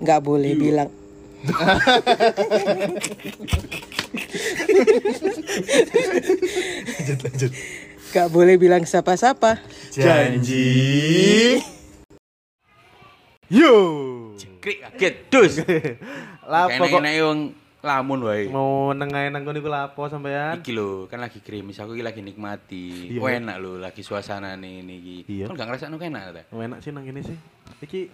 [0.00, 0.88] nggak boleh bilang
[7.00, 7.52] lanjut lanjut
[8.10, 9.62] nggak boleh bilang siapa-siapa.
[9.94, 11.62] janji
[13.46, 13.74] yo
[14.60, 15.54] Krik kaget dus.
[16.52, 18.52] lapo kok enak yang lamun wae.
[18.52, 22.20] mau nengahin nang kono iku lapo sampean Iki lho, kan lagi krimis, aku iki lagi
[22.20, 23.08] nikmati.
[23.08, 23.24] Iya.
[23.24, 25.16] Oh, enak lho, lagi suasana nih ini iki.
[25.32, 25.48] Iya.
[25.48, 26.42] Kan gak ngerasa enak ta?
[26.52, 27.38] enak sih nang kene sih
[27.80, 28.12] iki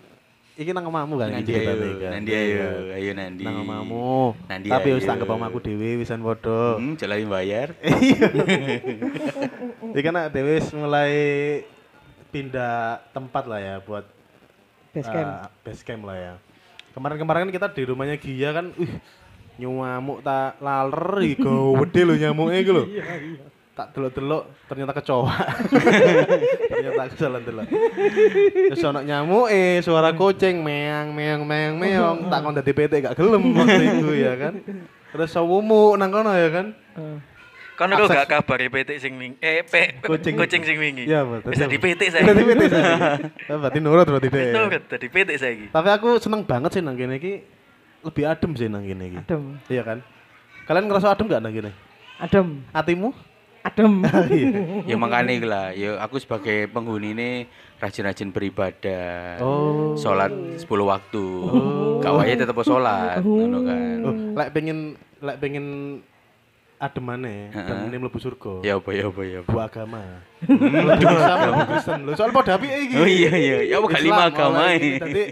[0.56, 3.44] iki nang omamu kan Nandi iki ayo, Nandi ayo, ayo Nandi.
[3.44, 6.80] nang omamu Nandi tapi wis tanggep omaku dhewe wisan padha.
[6.80, 7.76] Hmm, jalan bayar.
[9.92, 11.12] iki kan dhewe wis mulai
[12.32, 14.08] pindah tempat lah ya buat
[14.96, 15.28] Base camp.
[15.28, 16.34] ah, base camp lah ya.
[16.96, 18.88] Kemarin-kemarin kan kita di rumahnya Gia kan wih
[19.56, 22.84] nyamuk tak laler iki gede lho nyamuknya iki lho
[23.76, 25.36] tak delok-delok ternyata kecoa.
[26.72, 27.68] Ternyata aku salah delok
[28.72, 32.32] terus nyamuk eh suara kucing meang meang meang meong.
[32.32, 34.54] Tak kon dadi PT gak gelem waktu itu ya kan?
[35.12, 36.72] Terus sawumu nang kono ya kan?
[37.76, 39.36] Kan kok gak kabar PT sing wingi.
[39.44, 40.40] Eh, pe, Kucing.
[40.40, 41.04] kucing, sing wingi.
[41.04, 41.52] Iya, betul.
[41.52, 42.24] Wis dadi PT saya.
[42.32, 42.96] Dadi PT saya
[43.60, 44.56] berarti nurut berarti deh.
[44.56, 45.66] Itu dadi PT saiki.
[45.68, 47.44] tapi aku seneng banget sih nang kene iki.
[48.00, 49.18] Lebih adem sih nang kene iki.
[49.20, 50.00] Adem, iya kan?
[50.64, 51.76] Kalian ngerasa adem gak nang kene?
[52.16, 53.12] Adem, hatimu
[53.66, 54.06] adem.
[54.90, 57.28] ya makanya iku lah, ya aku sebagai penghuni ini
[57.82, 59.42] rajin-rajin beribadah.
[59.42, 61.26] oh Sholat 10 waktu.
[62.00, 63.96] Gak wae tetep sholat, ngono kan.
[64.06, 65.66] Oh, lek pengen lek pengen
[66.76, 67.64] ademane Heeh.
[67.64, 70.02] dan ini mlebu surga Ya apa ya apa ya bu agama
[70.44, 74.28] lebih sama bu Kristen lho soal padha apike iki Oh iya iya, ya apa lima
[74.28, 74.90] Islam, agama ini.
[75.00, 75.22] Jadi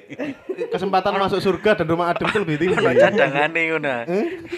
[0.70, 2.75] kesempatan masuk surga dan rumah adem itu lebih tinggi.
[2.75, 3.95] Ono cadangane ngono.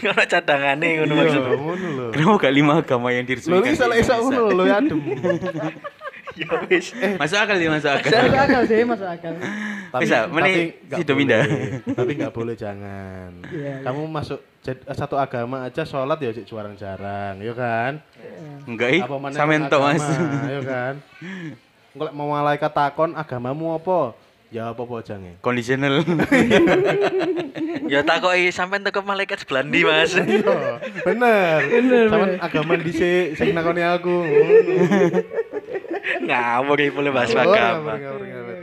[0.07, 1.51] Ono cadangane ngono Iya, maksudnya.
[1.57, 2.07] ngono lho.
[2.15, 3.65] Kenapa gak lima agama yang Lho diresmikan?
[3.65, 4.99] iki salah iso ngono lho ya adem.
[6.37, 6.93] Ya wis.
[7.17, 8.13] Masuk akal ya masuk akal.
[8.13, 9.35] Masuk akal sih, masuk akal.
[10.05, 11.21] Bisa, mending nggak situ boleh.
[11.25, 11.43] pindah.
[11.97, 13.31] Tapi nggak boleh jangan.
[13.49, 13.75] Iya, iya.
[13.81, 14.39] Kamu masuk
[14.93, 17.93] satu agama aja sholat ya jarang-jarang, ya kan?
[18.69, 20.05] Enggak ih, sampean tok Mas.
[20.51, 20.95] Ya kan?
[21.97, 24.13] Engko lek mau malaikat takon agamamu apa?
[24.53, 25.41] Ya apa apa jange.
[25.41, 26.05] Conditional.
[27.87, 30.11] Ya takoki sampean teko malaikat sebelah ndi, Mas?
[30.19, 31.59] Iya, bener.
[32.11, 34.27] Sama agama dhisik sing nakoni aku.
[36.27, 37.95] Ngawur boleh bahas Oh, agama.
[37.95, 38.57] ngawur, ngawur, ngawur.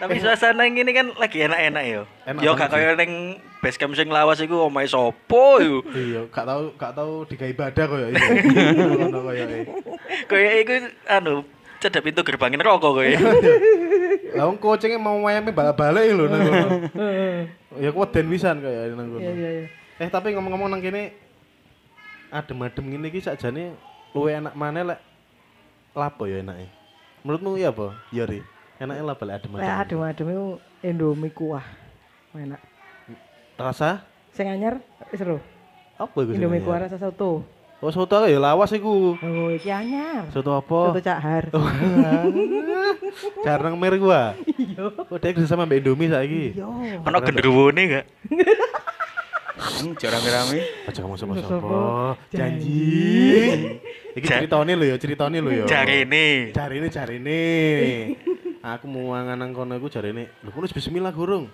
[0.00, 2.02] Tapi suasana yang ini kan lagi enak-enak yo.
[2.24, 5.84] Enak Yo gak kaya ning base camp sing lawas iku omahe sopo iku.
[5.92, 8.24] Iya, gak tau gak tau digawe ibadah koyo iki.
[8.80, 9.60] Ngono koyo iki.
[10.24, 10.72] Kaya iku
[11.04, 11.44] anu
[11.78, 13.04] cedek pintu gerbangin rokok kowe.
[14.40, 16.68] Lah wong kucinge mau wayame balik-balik lho nang kono.
[17.84, 19.20] Ya kuweden pisan kaya nang kono.
[19.20, 19.66] Iya, iya, iya.
[20.00, 21.12] Eh tapi ngomong-ngomong nang kene
[22.32, 23.76] adem-adem ngene iki sakjane
[24.16, 25.00] luwe enak maneh lek
[25.92, 26.72] lapo ya enake.
[27.20, 27.92] Menurutmu iya apa?
[28.10, 28.40] Yori.
[28.80, 29.60] Enake lapo lek adem-adem?
[29.60, 30.46] Lek adem-adem itu
[30.80, 31.64] Indomie kuah.
[32.32, 32.60] Enak.
[33.60, 34.00] Rasa
[34.32, 34.80] Sing anyar
[35.12, 35.36] seru.
[36.00, 36.32] apa iku?
[36.32, 37.44] Indomie kuah rasa soto.
[37.80, 39.16] Oh, soto ya lawas iku.
[39.16, 40.28] Oh, iki anyar.
[40.32, 40.92] Soto apa?
[40.92, 41.44] Soto cahar.
[43.44, 44.32] Jarang mer gua.
[44.56, 44.92] Iya.
[45.08, 46.56] Oh, dia kerja sama Mbak Indomie saiki.
[46.56, 46.68] Yo.
[47.04, 48.06] Ono genderwone gak?
[49.60, 50.60] Hmm, jarang rame.
[50.88, 51.52] Aja kamu sama Sopo.
[51.52, 51.80] sapa.
[52.32, 53.76] Janji.
[54.16, 55.64] Iki ceritane lho ya, ceritane lho ya.
[55.66, 56.50] Jarene.
[56.50, 57.40] Jarine jarine.
[58.76, 60.28] Aku mau mangan nang kono iku jarine.
[60.42, 61.46] Lho kono wis bismillah gurung.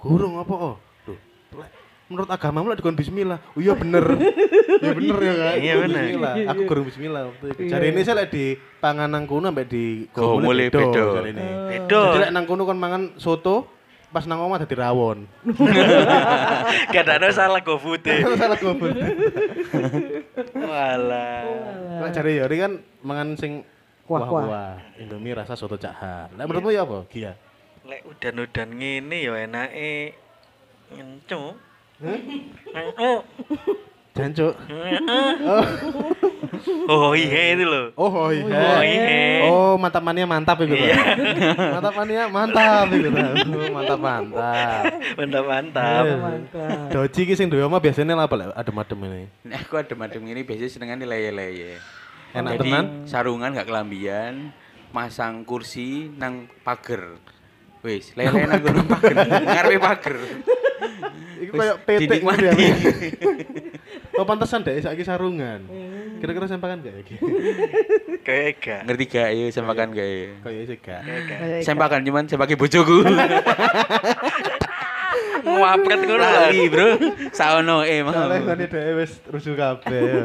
[0.00, 0.76] Gurung apa oh?
[1.54, 1.70] Lek
[2.08, 3.38] menurut agamamu lek dikon bismillah.
[3.52, 4.04] Oh iya bener.
[4.78, 5.54] Iya bener ya kan?
[5.58, 6.02] Iya, bener.
[6.06, 6.34] Bismillah.
[6.54, 7.60] Aku gurung bismillah waktu itu.
[7.66, 8.44] Jarine sih lek di
[8.78, 11.02] pangan nang kono ambek di Go mulai beda.
[11.18, 11.46] jarine.
[11.66, 12.00] Beda.
[12.14, 13.66] Jadi lek nang kono kon mangan soto
[14.08, 15.26] pas nang omah dadi rawon.
[16.94, 18.06] Kadang salah GoFood.
[18.06, 18.16] e.
[18.38, 18.94] Salah gobot.
[20.68, 21.42] Walah.
[22.04, 23.64] Lek jare Yori kan mangan sing
[24.08, 25.00] Kuah-kuah.
[25.00, 26.32] Indomie rasa soto cahar.
[26.36, 27.04] Lek menurutmu ya apa?
[27.12, 27.32] Gia.
[27.88, 30.16] Lek udan-udan ngene ya enake
[30.92, 31.56] ngencu.
[32.96, 33.20] Oh,
[34.16, 34.54] Jancuk.
[36.92, 37.86] oh iya itu loh.
[37.94, 38.44] Oh, oh iya.
[38.46, 39.06] Oh iya.
[39.48, 40.74] Oh, mantap mania mantap itu.
[40.74, 40.96] Iya.
[41.78, 43.08] mantap mania mantap itu.
[43.08, 44.82] Oh, mantap mantap.
[45.16, 46.04] Mantap mantap.
[46.04, 46.88] Mantap.
[46.92, 49.22] Doji ki sing duwe omah biasanya apa lek adem-adem ini?
[49.46, 51.78] Nah, aku adem-adem ini biasanya senengan leye-leye.
[52.36, 52.86] Enak Jadi, tenan?
[53.08, 54.52] sarungan gak kelambian,
[54.92, 57.16] masang kursi nang pager.
[57.80, 60.16] Wis, lele nang kono pager, ngarepe pager.
[61.38, 62.44] Iku koyo petik dinikmati.
[62.50, 62.74] gitu ya.
[64.18, 65.62] Oh, pantesan deh saiki sarungan.
[66.18, 67.16] Kira-kira sempakan gak iki?
[68.26, 68.80] Kayak gak.
[68.84, 70.26] Ngerti gak ya sempakan gak ya?
[70.42, 71.00] Kayak sih gak.
[71.62, 73.02] Sempakan cuman sebagai bojoku.
[75.48, 76.22] Ngapret ngono.
[76.22, 76.88] Lali, Bro.
[77.32, 78.12] Saono eh mau.
[78.12, 79.96] Soalnya kan dhewe wis rusuh kabeh.
[79.96, 80.22] ya.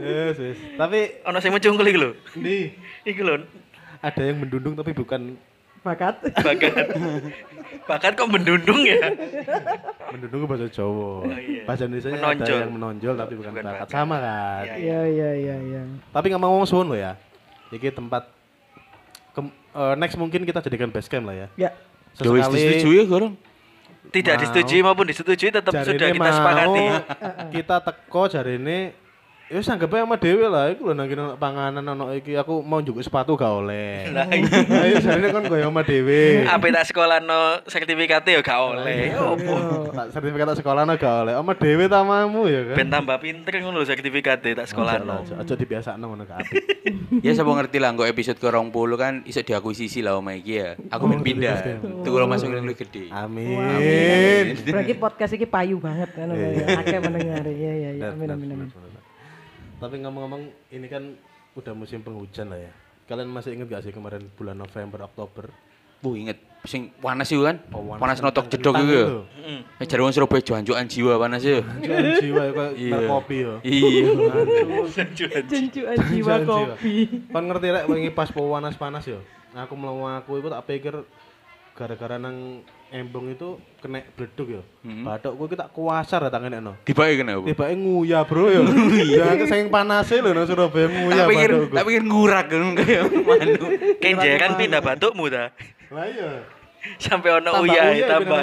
[0.00, 0.58] Wis wis.
[0.74, 2.10] Tapi Ono sing mencungkul iki lho.
[2.34, 2.72] di
[3.04, 3.44] Iki lho.
[4.00, 5.32] ada yang mendundung tapi bukan
[5.84, 6.14] Bakat.
[6.46, 6.72] Bakat.
[7.84, 9.12] Bakat kok mendundung ya?
[10.08, 11.28] Menduduk bahasa Jawa.
[11.68, 13.84] Bahasa Indonesia ada yang menonjol tapi bukan, Bukan bakat.
[13.84, 13.88] bakat.
[13.92, 14.64] Sama kan.
[14.64, 14.74] Iya.
[14.80, 15.82] Iya iya iya iya.
[16.08, 17.20] Tapi ngomong-ngomong suwun lo ya.
[17.68, 18.32] Iki tempat
[19.32, 21.48] kem- eh, next mungkin kita jadikan base camp lah ya.
[21.60, 21.70] Ya.
[22.16, 23.34] Wis disetujui ya, Gorong.
[24.08, 24.40] Tidak Mau.
[24.40, 26.84] disetujui maupun disetujui tetap sudah kita mau, sepakati.
[27.50, 28.78] kita teko jari ini
[29.54, 32.58] ya wis anggap aja sama dewe lah iku lho nang kene panganan ono iki aku
[32.66, 34.10] mau njuk sepatu gak oleh.
[34.10, 36.42] Lah Lah iya jarine kon koyo sama dewe.
[36.42, 39.14] apa tak sekolah no sertifikatnya ya gak oleh.
[39.14, 39.54] Opo?
[39.94, 41.38] Tak sertifikat sekolah gak oleh.
[41.38, 42.76] Sama dewe tamamu ya kan.
[42.82, 45.22] Ben tambah pinter ngono lho sertifikatnya tak sekolah no.
[45.22, 46.64] Aja dibiasakno ngono gak apik.
[47.22, 50.74] Ya sapa ngerti lah kok episode ke 20 kan iso diakuisisi lah oma iki ya.
[50.90, 51.78] Aku ben pindah.
[52.02, 53.06] Tuku lo masuk yang lebih gede.
[53.14, 54.58] Amin.
[54.66, 56.82] Berarti podcast ini payu banget kan ya.
[56.82, 57.46] Akeh mendengar.
[57.46, 58.10] Iya iya iya.
[58.10, 58.93] Amin amin amin.
[59.84, 60.42] Tapi ngomong-ngomong
[60.72, 61.12] ini kan
[61.52, 62.72] udah musim penghujan lah ya.
[63.04, 65.52] Kalian masih ingat gak sih kemarin bulan November Oktober?
[66.00, 67.60] Bu inget sing panas iku kan.
[67.68, 69.00] Oh, Panas notok kentang jedok itu.
[69.44, 69.60] Heeh.
[69.76, 71.60] Eh jare wong Surabaya janjukan jiwa panas ya.
[71.60, 72.98] Jualan jiwa ya kayak Iya.
[73.12, 73.54] kopi ya.
[73.60, 74.04] Iya.
[75.52, 76.92] Jenjuan jiwa kopi.
[77.28, 79.20] Kan ngerti rek wingi pas panas-panas ya.
[79.52, 80.94] Aku mlaku aku iku tak pikir
[81.76, 82.64] gara-gara nang
[82.94, 84.62] embong itu kena bleduk ya.
[84.86, 86.78] Bathukku iki tak kuasar tak kenekno.
[86.86, 87.42] Dibake kenapa?
[87.42, 88.62] Tiba nguyah bro ya.
[89.02, 91.74] Ya aku saking panase lho nang Surabaya Tak pikir bathukku.
[91.74, 93.70] tak pikir ngurak kan kayak manuk.
[94.02, 95.50] Kenjeran pindah batukmu ta.
[95.90, 96.30] Lah iya.
[97.02, 98.42] Sampai ono uyah tambah.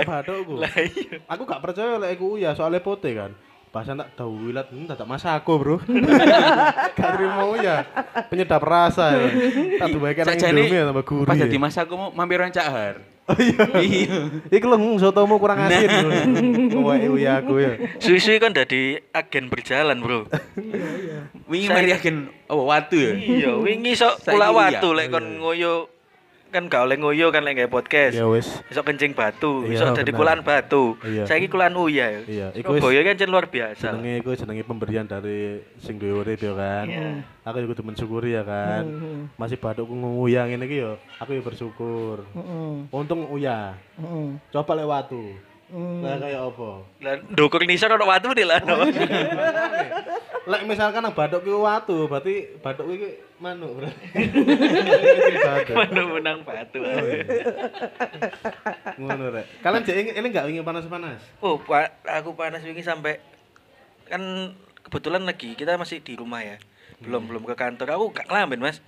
[0.59, 1.24] Lah iya.
[1.31, 3.31] Aku gak percaya lek iku uyah soalnya pote kan.
[3.71, 5.75] Bahasa tak tahu wilat, hmm, tak masako bro.
[7.00, 7.88] gak terima uyah.
[8.27, 9.27] Penyedap rasa ya.
[9.80, 11.30] Tak kena Sakjane indomie ya tambah gurih.
[11.31, 11.47] Pas ya.
[11.47, 13.00] dadi mas aku mau mampir orang cahar.
[13.31, 13.63] Oh iya.
[13.80, 14.18] Iya.
[14.51, 15.88] Iku hmm, sotomu kurang asin.
[16.75, 17.80] Kowe uyah aku ya.
[18.04, 20.28] Suwi-suwi kan jadi agen berjalan, Bro.
[21.48, 22.18] Wingi Saya- mari agen
[22.51, 23.13] oh watu ya.
[23.16, 24.80] Iya, wingi sok pula uyah.
[24.80, 25.88] watu lek kon ngoyo
[26.51, 28.13] kan gak oleh ngoyo kan lek gawe podcast.
[28.13, 28.48] Ya wis.
[28.68, 30.19] Besok kencing batu, Iya, besok jadi benar.
[30.19, 30.83] kulan batu.
[31.01, 31.24] Iya.
[31.24, 32.21] Saiki kulan uya ya.
[32.27, 33.88] Iya, iku Surabaya kan jen luar biasa.
[33.95, 36.86] Jenenge iku jenenge pemberian dari sing duwe urip ya kan.
[37.48, 38.83] Aku juga kudu mensyukuri ya kan.
[39.39, 42.27] Masih bathukku nguyah ngene iki ya, aku ya bersyukur.
[42.36, 42.74] Heeh.
[42.92, 43.80] Untung uyah.
[43.97, 44.27] Heeh.
[44.51, 44.88] Coba lek
[45.71, 46.03] watu.
[46.03, 46.69] Lah kayak apa?
[47.01, 48.59] Lah ndukur nisor ono watu di lah.
[50.51, 53.09] Lek misalkan nang bathuk ki watu, berarti bathuk iki
[53.39, 54.06] manuk berarti.
[55.71, 56.81] Mana menang batu.
[59.00, 59.45] Ngono rek.
[59.63, 61.21] Kalian jek ini enggak ingin panas-panas?
[61.39, 63.21] Oh, pa- aku panas wingi sampai
[64.12, 64.51] kan
[64.83, 66.57] kebetulan lagi kita masih di rumah ya.
[67.00, 67.95] Belum belum ke kantor.
[67.97, 68.83] Aku gak kelamben, Mas.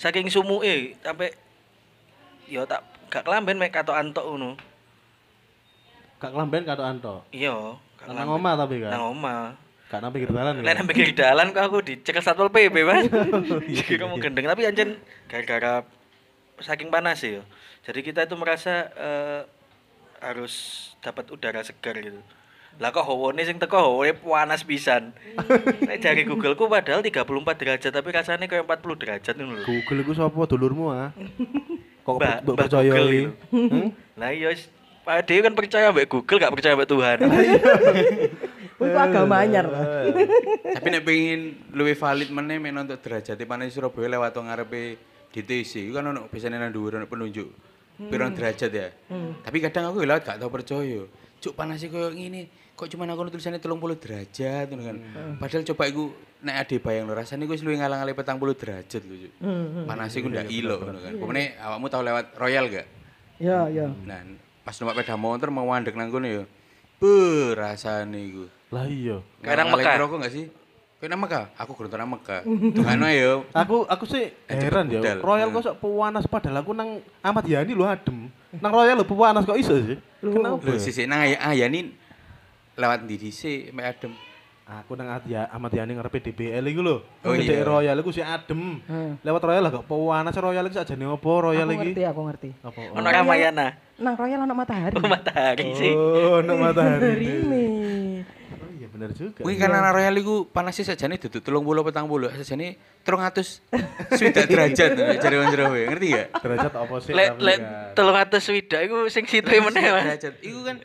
[0.00, 1.34] Saking sumuke sampai
[2.50, 4.58] ya tak gak kelamben mek katok antok ngono.
[6.24, 7.14] Gak kelamben kado Anto.
[7.28, 8.90] Iya, Nang omah tapi kan.
[8.90, 9.56] Nang omah.
[9.86, 10.58] Gak nang pinggir dalan.
[10.58, 13.04] Lain nang pinggir dalan kok aku dicekel Satpol PP, Mas.
[13.64, 15.84] Jadi kamu gendeng tapi anjen gara-gara
[16.58, 17.44] saking panas ya.
[17.82, 19.40] Jadi kita itu merasa eh,
[20.18, 20.52] harus
[20.98, 22.16] dapat udara segar gitu.
[22.74, 25.14] Lah kok hawane sing teko hawane panas pisan.
[25.86, 27.24] Nek jari Googleku padahal 34
[27.54, 29.64] derajat tapi rasanya kayak 40 derajat ngono lho.
[29.64, 31.12] Google iku sapa dulurmu ah?
[32.04, 33.16] Kok Mbak- Mbak percaya iki?
[33.22, 33.30] itu.
[33.48, 33.88] Hmm?
[34.14, 34.50] Lah iya
[35.04, 37.18] Pak Dewi kan percaya mbak Google, gak percaya mbak Tuhan.
[38.80, 39.70] Kuwi ku agama anyar.
[40.74, 41.40] Tapi nek pengen
[41.70, 44.98] luwih valid meneh men untuk derajat panas Surabaya lewat ngarepe
[45.30, 47.48] DTC iku kan ono biasane nang dhuwur ono penunjuk
[48.10, 48.88] pirang derajat ya.
[49.46, 51.06] Tapi kadang aku lewat gak tau percaya.
[51.38, 54.96] Cuk panas koyo ngene, kok cuma aku tulisannya 30 derajat ngono kan.
[55.38, 56.04] Padahal coba iku
[56.44, 59.32] nek ade bayang lho rasane iku wis luwih ngalang-alang 40 derajat lho Cuk.
[59.86, 61.12] Panas iku ndak ilok ngono kan.
[61.14, 62.86] Pemene awakmu tau lewat Royal gak?
[63.38, 63.86] Ya ya.
[64.06, 64.22] Nah,
[64.64, 66.42] pas numpak sepeda motor mau mandek nang kono ya.
[66.96, 68.44] Be rasane iku.
[68.72, 69.20] Lah iya.
[69.44, 69.94] Kadang Mekah.
[70.00, 70.48] rokok gak sih?
[70.96, 71.52] Kowe nang Mekah?
[71.60, 72.40] Aku kurang nang Mekah.
[72.48, 73.44] Tungano ya.
[73.52, 75.20] Aku aku sih heran ya.
[75.20, 78.32] Royal kok sok panas padahal aku nang Ahmad Yani lho adem.
[78.56, 80.00] Nang Royal lho panas kok iso sih?
[80.24, 80.64] Kenapa?
[80.64, 81.92] Lho sisik nang Ay- Ayani
[82.74, 84.16] lewat ndi dhisik mek adem.
[84.64, 86.96] Aku nang Adia Ahmad Yani ngarepe DBL iku lho.
[87.20, 87.60] Oh, iya.
[87.60, 88.80] Royal iku sih adem.
[88.88, 89.20] Hmm.
[89.20, 91.92] Lewat Royal lah kok panas Royal iki sakjane apa Royal Aku iki?
[91.92, 92.48] ngerti aku ngerti.
[92.64, 92.80] Apa?
[92.96, 93.76] Ono Ramayana.
[94.00, 94.96] Nang Royal ono matahari.
[94.96, 95.92] Oh, matahari sih.
[95.92, 97.12] Oh, nang matahari.
[97.44, 97.64] ini.
[98.94, 99.42] Iya bener juga.
[99.42, 103.66] Kuwi karena nang Royal iku panasnya sajane dudu 30 40, sajane 300
[104.22, 104.90] swidak derajat
[105.22, 105.86] jare wong Surabaya.
[105.90, 106.26] Ngerti gak?
[106.38, 107.12] derajat apa sih?
[107.12, 107.94] Lek lek kan.
[107.98, 110.04] telung atus swidak iku sing situ meneh Mas.
[110.06, 110.34] derajat.
[110.46, 110.76] Iku kan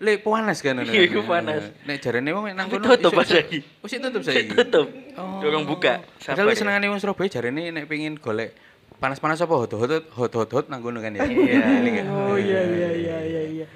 [0.00, 0.88] le panas kan ngono.
[0.88, 1.62] Iya, iku panas.
[1.84, 3.60] Nek jarene wong nang kono tutup pas saiki.
[3.84, 4.48] Oh, sik tutup saiki.
[4.56, 4.88] tutup.
[5.20, 5.44] Oh.
[5.44, 6.00] Dorong buka.
[6.24, 6.56] Padahal ya.
[6.56, 8.56] senengane wong Surabaya jarene nek pengin golek
[8.98, 11.20] panas-panas apa hot-hot hot hot hot nang kono kan ya.
[11.20, 11.60] Iya.
[12.00, 12.06] Kan.
[12.16, 13.66] Oh iya iya iya iya iya.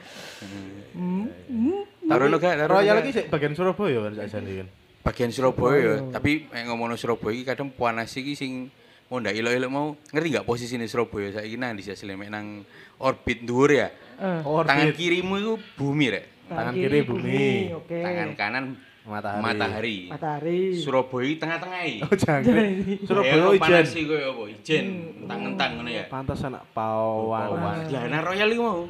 [2.12, 2.54] Taruhno gak?
[2.60, 4.68] Taruhno Royal iki sik bagian Surabaya kan sakjane kan.
[5.02, 8.70] bagian Surabaya ya, tapi nek ngomongno Surabaya iki kadang panas iki sing
[9.10, 12.62] mau ndak ilok-ilok mau ngerti nggak posisi ini Surabaya saiki nang di sisi mek nang
[13.02, 13.90] orbit dhuwur ya.
[14.22, 14.70] Eh, Orbit.
[14.70, 16.24] Tangan kirimu itu bumi rek.
[16.46, 17.74] Tangan kiri bumi.
[17.74, 17.98] Oke.
[17.98, 18.64] Tangan kanan
[19.02, 19.42] Matahari.
[19.42, 19.98] matahari.
[20.14, 20.60] Matahari.
[20.78, 22.00] Surabaya iki tengah-tengah iki.
[22.06, 22.70] Oh jangkrik.
[23.02, 23.58] Surabaya ijen.
[23.58, 24.42] panas iki koyo apa?
[24.46, 24.86] Ijen,
[25.26, 26.04] entang-entang ngono ya.
[26.06, 27.48] Pantas anak pawan.
[27.90, 28.86] Lah nang Royal iki mau.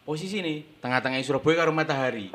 [0.00, 2.32] Posisi nih, tengah-tengah Surabaya karo matahari.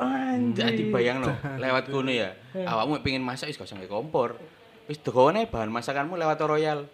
[0.54, 1.28] Jadi bayangno,
[1.62, 2.32] lewat kono ya.
[2.54, 4.38] Awakmu pengen masak wis gak usah kompor.
[4.86, 6.86] Wis degone bahan masakanmu lewat Royal.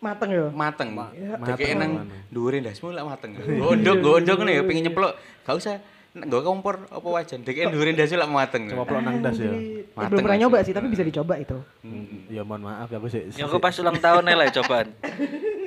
[0.00, 0.48] Mateng ya.
[0.48, 0.96] mateng.
[0.96, 2.16] mateng Deke nang mana?
[2.32, 3.36] dhuwure ndasmu lak mateng.
[3.60, 5.12] Gondok, gondok ngene ya pengen nyeplok.
[5.44, 5.76] Gak usah
[6.10, 7.44] nggo kompor apa wajan.
[7.44, 8.62] Deke dhuwure ndasmu lak mateng.
[8.72, 9.52] Coba pelok nang das ya.
[9.52, 11.58] Eh, Mateng belum pernah nyoba sih, tapi bisa dicoba itu.
[11.84, 13.28] Hmm, Ya mohon maaf ya aku sih.
[13.28, 14.88] Ya aku pas ulang tahun lah cobaan.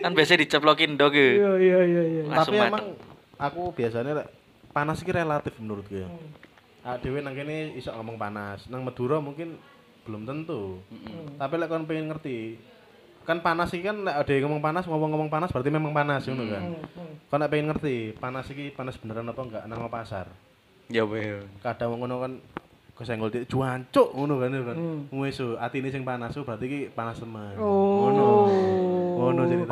[0.01, 1.21] Kan biasanya diceplokin dog ya.
[1.21, 2.21] Iya, iya, iya, iya.
[2.25, 2.71] Langsung Tapi mateng.
[2.73, 2.85] emang
[3.43, 4.27] aku biasanya lek
[4.71, 6.07] panas iki relatif menurutku ya.
[6.83, 8.65] Ah dhewe nang kene iso ngomong panas.
[8.71, 9.59] Nang Madura mungkin
[10.07, 10.79] belum tentu.
[11.35, 12.55] Tapi lek kon pengen ngerti
[13.23, 16.43] kan panas iki kan lek ada yang ngomong panas ngomong-ngomong panas berarti memang panas ngono
[16.47, 16.63] kan.
[17.27, 20.31] Kon nek pengen ngerti panas iki panas beneran apa enggak nang pasar.
[20.87, 21.43] Ya weh.
[21.59, 22.33] Kadang wong ngono kan
[22.93, 24.77] kesenggol dik juancuk ngono kan kan.
[24.77, 24.99] Hmm.
[25.23, 27.55] Wis so atine sing panas so berarti iki panas temen.
[27.59, 28.07] Oh.
[28.07, 28.27] Ngono.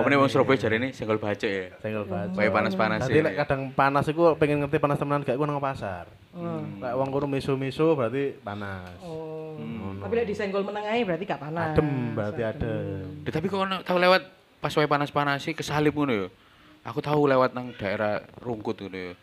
[0.01, 1.65] Apa nih wong Surabaya jarene senggol bacok ya.
[1.77, 2.33] senggol baca.
[2.33, 3.25] Kayak panas-panas Tadi ya.
[3.29, 6.09] lek kadang panas iku pengen ngerti panas temenan gak iku nang pasar.
[6.33, 6.81] Hmm.
[6.81, 8.97] Lek wong kono miso-miso berarti panas.
[9.05, 9.53] Oh.
[10.01, 11.77] Tapi lek disenggol menengahi berarti gak panas.
[11.77, 13.05] Adem berarti adem.
[13.29, 14.21] Tapi kok ono tau lewat
[14.57, 16.27] pas wae panas-panas sih kesalip ngono ya.
[16.81, 19.13] Aku tahu lewat nang daerah Rungkut ngono ya.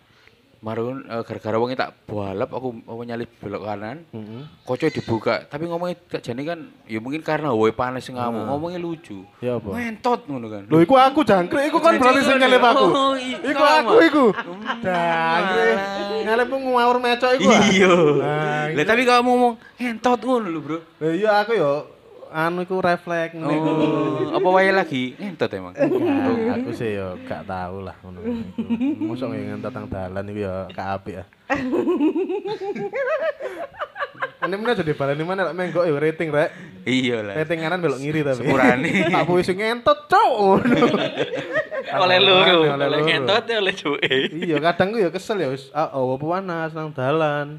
[0.58, 4.02] Marun eh, gara-gara wonge tak balap aku mau nyalip belok kanan.
[4.10, 4.42] Heeh.
[4.66, 8.82] Kocok dibuka, tapi ngomongnya gak jane kan ya mungkin karena wae panas sing ngamuk, ngomongnya
[8.82, 9.22] lucu.
[9.38, 9.70] Ya apa?
[9.70, 10.62] Ngentot ngono kan.
[10.66, 12.84] Lho iku aku jangkrik iku kan berarti sing nyelip aku.
[12.90, 14.24] Oh, iya, Iku aku iku.
[14.82, 15.76] Jangkrik.
[16.26, 17.48] Nyelip ngawur mecok iku.
[17.54, 17.62] ah.
[17.70, 17.94] Iya.
[18.18, 20.78] Nah, Lah tapi kalau ngomong ngentot ngono lho, Bro.
[20.98, 21.97] Lah iya aku yo
[22.32, 23.70] anu iku refleks ngene iku.
[24.32, 25.16] Oh, apa wae lagi?
[25.16, 25.74] Ngentot emang.
[25.74, 28.18] Ya, aku sih yo gak tahu lah ngono.
[28.20, 28.32] iku.
[29.08, 31.24] Mosok yang ngentot nang dalan iku yo gak apik ya.
[34.38, 36.50] Ini mana jadi balani mana lek menggok yo rating rek.
[36.86, 37.34] Iya lah.
[37.42, 38.46] Rating kanan belok ngiri tapi.
[38.46, 38.90] Sepurane.
[39.10, 40.32] Tak puisi sing ngentot cok.
[42.04, 44.12] Oleh loro, Oleh ngentot ya oleh cuwe.
[44.28, 47.58] Iya, kadang gue ya kesel ya wis ah, oh, apa panas nang dalan.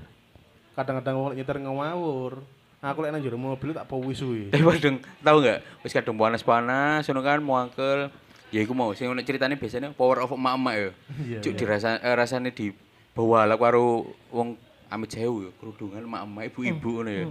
[0.77, 2.58] Kadang-kadang wong nyetir ngawur.
[2.79, 4.55] Aku lek nang jero mobil tak powis kuwi.
[4.55, 5.59] Tapi kadang tahu nggak?
[5.83, 8.07] Wis kadang panas-panas, ngono kan mau angkel.
[8.55, 10.89] Ya iku mau sing ono ceritane biasanya power of emak-emak ya.
[11.21, 12.71] Iya, Cuk dirasa eh, rasane di
[13.11, 14.57] bawa lah karo wong
[14.89, 17.25] amit sewu ya, kerudungan emak-emak ibu-ibu ngono ya.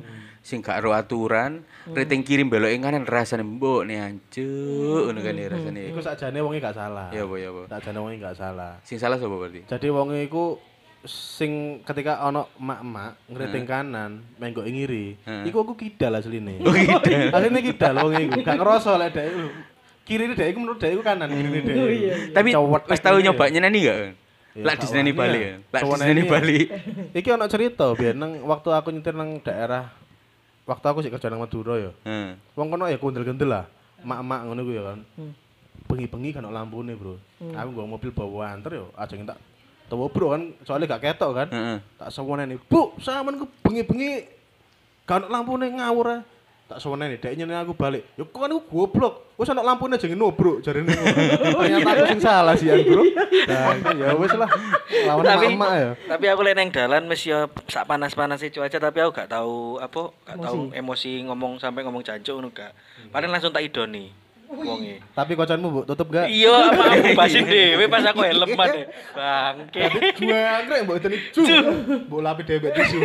[0.44, 5.48] Sing gak ro aturan, rating kirim belok kanan rasane mbok ne ancuk ngono kan ya
[5.48, 5.80] rasane.
[5.90, 7.08] Iku sakjane wonge gak salah.
[7.10, 7.62] Ya apa ya apa.
[7.72, 8.72] Sakjane wonge gak salah.
[8.84, 9.64] Sing salah sapa berarti?
[9.64, 10.60] Jadi wonge iku
[11.06, 15.14] sing ketika ono emak-emak ngeriting kanan, menggok ngiri.
[15.22, 15.44] Heeh.
[15.46, 16.58] Iku aku kidal asline.
[16.66, 17.30] Oh kidal.
[17.38, 18.38] Asline kidal wonge iku.
[18.42, 19.46] Gak ngerasa lek dhek iku.
[20.02, 21.76] Kiri dhek iku menurut iku kanan, kiri dhek.
[21.78, 21.94] Oh, iku.
[21.94, 22.14] iya.
[22.34, 22.48] Tapi
[22.90, 23.26] wis tau ngene ya.
[23.30, 23.98] nyoba nyeneni gak?
[24.58, 25.46] Ya, Lak diseneni wani Bali ya.
[25.46, 25.56] ya.
[25.70, 26.26] Lak neni ya.
[26.26, 26.58] Bali.
[27.14, 29.94] Iki ono cerita biar nang waktu aku nyetir nang daerah
[30.66, 31.92] waktu aku sih kerja nang Madura ya.
[32.02, 32.34] Heeh.
[32.58, 33.64] Wong kono ya kundel-kundel lah.
[34.02, 34.98] Mak-mak ngono ku ya kan.
[35.14, 35.32] Hmm.
[35.86, 37.22] Bengi-bengi kan ono lampune, Bro.
[37.54, 39.38] Aku nggo mobil bawa anter yo, aja tak
[39.88, 41.48] Tawa bro kan, soalnya gak ketok kan.
[41.48, 41.78] Heeh.
[41.96, 44.28] Tak sewene Bu, sampean ku bengi-bengi
[45.08, 46.20] kan ono lampune ngawur.
[46.68, 48.04] Tak sewene dek nyene aku balik.
[48.20, 49.32] Yo kok kan aku goblok.
[49.40, 50.92] Wis ono lampune aja ngenobrok jarene.
[51.64, 53.08] Ternyata aku sing salah sih Bro.
[53.48, 54.50] Nah, ya wis lah.
[55.08, 55.90] Lawan Tapi emak ya.
[56.04, 60.12] tapi aku lek nang dalan mesti ya sak panas-panas cuaca tapi aku gak tahu apa,
[60.28, 62.76] gak tahu emosi ngomong sampai ngomong jancuk ngono gak.
[63.08, 64.96] Paling langsung tak idoni wonge.
[65.12, 66.26] Tapi kocanmu Bu, tutup gak?
[66.26, 68.88] Iya, apa aku basin dhewe pas aku helm mate.
[69.12, 69.82] Bangke.
[70.16, 71.42] Dua anggrek mbok iteni ju.
[72.04, 72.98] Mbok lapi debek tisu.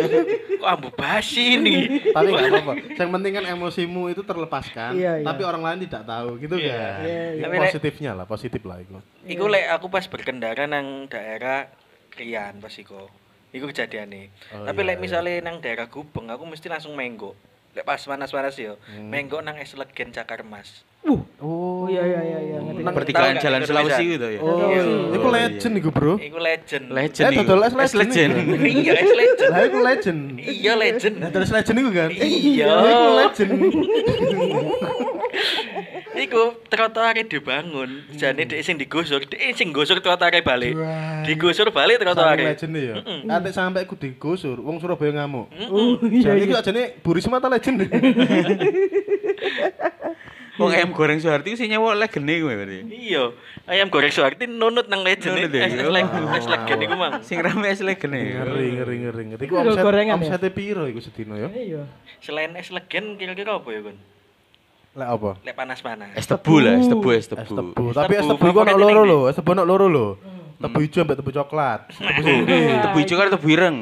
[0.60, 2.08] Kok ambu basi nih.
[2.08, 2.72] Tapi enggak apa-apa.
[2.94, 5.26] Yang penting kan emosimu itu terlepaskan, Iya, iya.
[5.26, 6.72] tapi orang lain tidak tahu gitu Iya.
[6.72, 6.98] kan.
[7.02, 8.96] Iya, Ya, lek- positifnya lah, positif lah itu.
[9.24, 11.68] Iku lek aku pas berkendara nang daerah
[12.14, 13.10] Rian pas iku.
[13.50, 14.26] Iku kejadian nih.
[14.50, 17.34] Oh, Tapi iya, lek misalnya nang daerah Gubeng aku mesti langsung menggo.
[17.74, 19.10] Lek pas panas-panas yo, Hmm.
[19.10, 20.84] menggo nang es legen Cakar Mas.
[21.04, 22.58] Oh, Oh iya iya iya iya.
[22.88, 23.60] Pertigaan Jalan?
[23.62, 24.40] Sulawesi gitu ya.
[24.40, 24.82] Oh, Iya.
[25.12, 26.16] itu legend iku, Bro.
[26.16, 26.84] Iku legend.
[26.88, 27.40] Legend Eh, iku.
[27.44, 28.52] dodol es legend iku.
[28.80, 29.50] iya, es legend.
[29.52, 30.20] Lah iku legend.
[30.40, 31.14] Iya legend.
[31.20, 32.08] Nah, terus legend iku kan?
[32.10, 32.68] Iya.
[32.72, 33.50] Iku legend.
[36.14, 40.72] Iku trotoare dibangun, jane dhek sing digusur, dhek sing gusur trotoare balik.
[41.26, 42.54] Digusur balik trotoare.
[42.54, 42.94] legend ya.
[43.26, 45.50] Nanti sampai aku digusur, wong Surabaya ngamuk.
[45.68, 46.46] Oh iya Jadi iya.
[46.46, 47.82] iki ajane Bu Risma ta legend.
[50.54, 52.78] Wong ayam goreng Soeharti sing nyewa legend iku ya berarti.
[52.86, 53.22] Iya,
[53.66, 55.34] ayam goreng Suwarti nunut nang legend.
[55.34, 55.66] Nunut ya?
[55.66, 57.12] Es es legend, es legend iku mang.
[57.26, 58.46] Sing rame es legend ya.
[58.46, 59.42] Ngeri ngeri ngeri ngeri.
[59.50, 60.14] Iku omset gorengan ya?
[60.14, 61.50] omsete piro iku sedino ya?
[61.50, 61.82] Iya.
[62.22, 63.98] Selain es legend kira-kira apa ya, Gun?
[64.94, 65.30] Lek apa?
[65.42, 66.14] Lek panas-panas.
[66.14, 67.74] Es tebu lah, es tebu, es Es tebu.
[67.74, 67.84] tebu.
[67.90, 70.06] Es Tapi es tebu, tebu iku ono loro lho, es tebu ono loro lho.
[70.62, 71.80] Tebu ijo ambek tebu coklat.
[71.90, 73.78] Tebu sing Tebu, tebu hijau kan tebu ireng.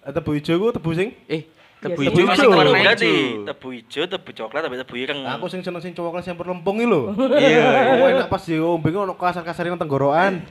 [0.00, 1.44] Eh, tebu ijo ku tebu sing Eh,
[1.80, 2.52] tebu Iya, hijau tebu masih hijau.
[2.52, 3.44] warna hijau.
[3.48, 5.20] tebu hijau, tebu coklat, tapi tebu ireng.
[5.26, 7.16] Aku sing seneng sing coklat sing lempung iki lho.
[7.34, 7.64] Iya.
[7.96, 10.44] Oh, enak pas diombe ono kasar-kasar nang tenggorokan.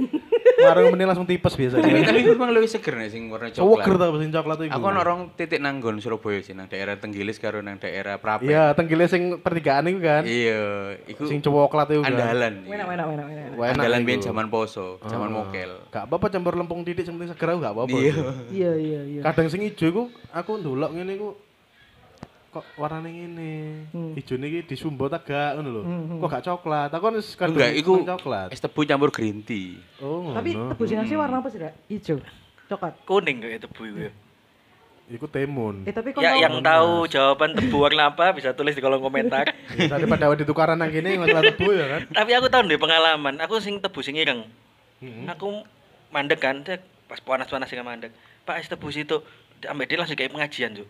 [0.61, 1.83] Marung meneh langsung tipes biasanya.
[2.03, 3.95] tapi memang lebih seger nih sing warna Seger coklat.
[3.95, 4.73] ta sing coklat iku.
[4.73, 8.45] Aku ono orang titik nanggon Surabaya sih nang daerah Tenggilis karo nang daerah Prapen.
[8.45, 10.23] Iya, tenggile sing pertigaan iku kan.
[10.23, 10.61] Iya,
[11.05, 12.11] iku Sing coklat iku kan.
[12.11, 12.53] andalan.
[12.63, 13.69] Enak, enak, enak, enak.
[13.71, 15.35] Andalan biyen zaman poso, zaman Ah.
[15.35, 15.71] mokel.
[15.89, 17.95] Gak apa-apa campur lempung titik sing penting seger aku gak apa-apa.
[17.95, 18.13] Iya.
[18.49, 19.21] Iya, iya, iya.
[19.21, 21.29] Kadang sing ijo iku aku ndelok ngene iku
[22.49, 23.51] kok warnane ngene.
[23.93, 24.17] Hmm.
[24.17, 25.81] Ijone iki disumbo ta gak ngono lho.
[25.85, 26.19] Hmm, hmm.
[26.21, 26.89] Kok gak coklat?
[26.89, 28.49] Aku kan wis kadang Enggak, iku coklat.
[28.49, 29.77] es tebu campur green tea.
[30.01, 30.35] Oh, ngono.
[30.37, 31.73] Tapi tebu sing asli warna apa sih, Dak?
[31.85, 32.17] Hijau.
[32.65, 32.93] Coklat.
[33.05, 34.09] Kuning kayak tebu itu.
[35.09, 35.89] Iku timun.
[35.89, 39.49] Eh, tapi kok Ya yang tahu jawaban tebu warna apa bisa tulis di kolom komentar.
[39.77, 42.01] Ya, Daripada awake ditukaran nang kene masalah tebu ya kan.
[42.09, 43.37] Tapi aku tahu deh pengalaman.
[43.45, 44.45] Aku sing tebu sing ireng.
[45.01, 45.25] Heeh.
[45.29, 45.65] Aku
[46.09, 46.61] mandek kan,
[47.05, 48.09] pas panas-panas sing mandek.
[48.45, 49.21] Pak es tebu situ,
[49.65, 50.89] ambek dia langsung kayak pengajian tuh.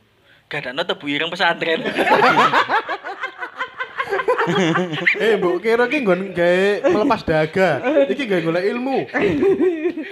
[0.49, 1.85] Gak ada no tebu ireng pesantren.
[5.21, 7.69] Eh, Mbok kira ki nggon gawe melepas daga.
[8.09, 9.05] Iki gawe golek ilmu.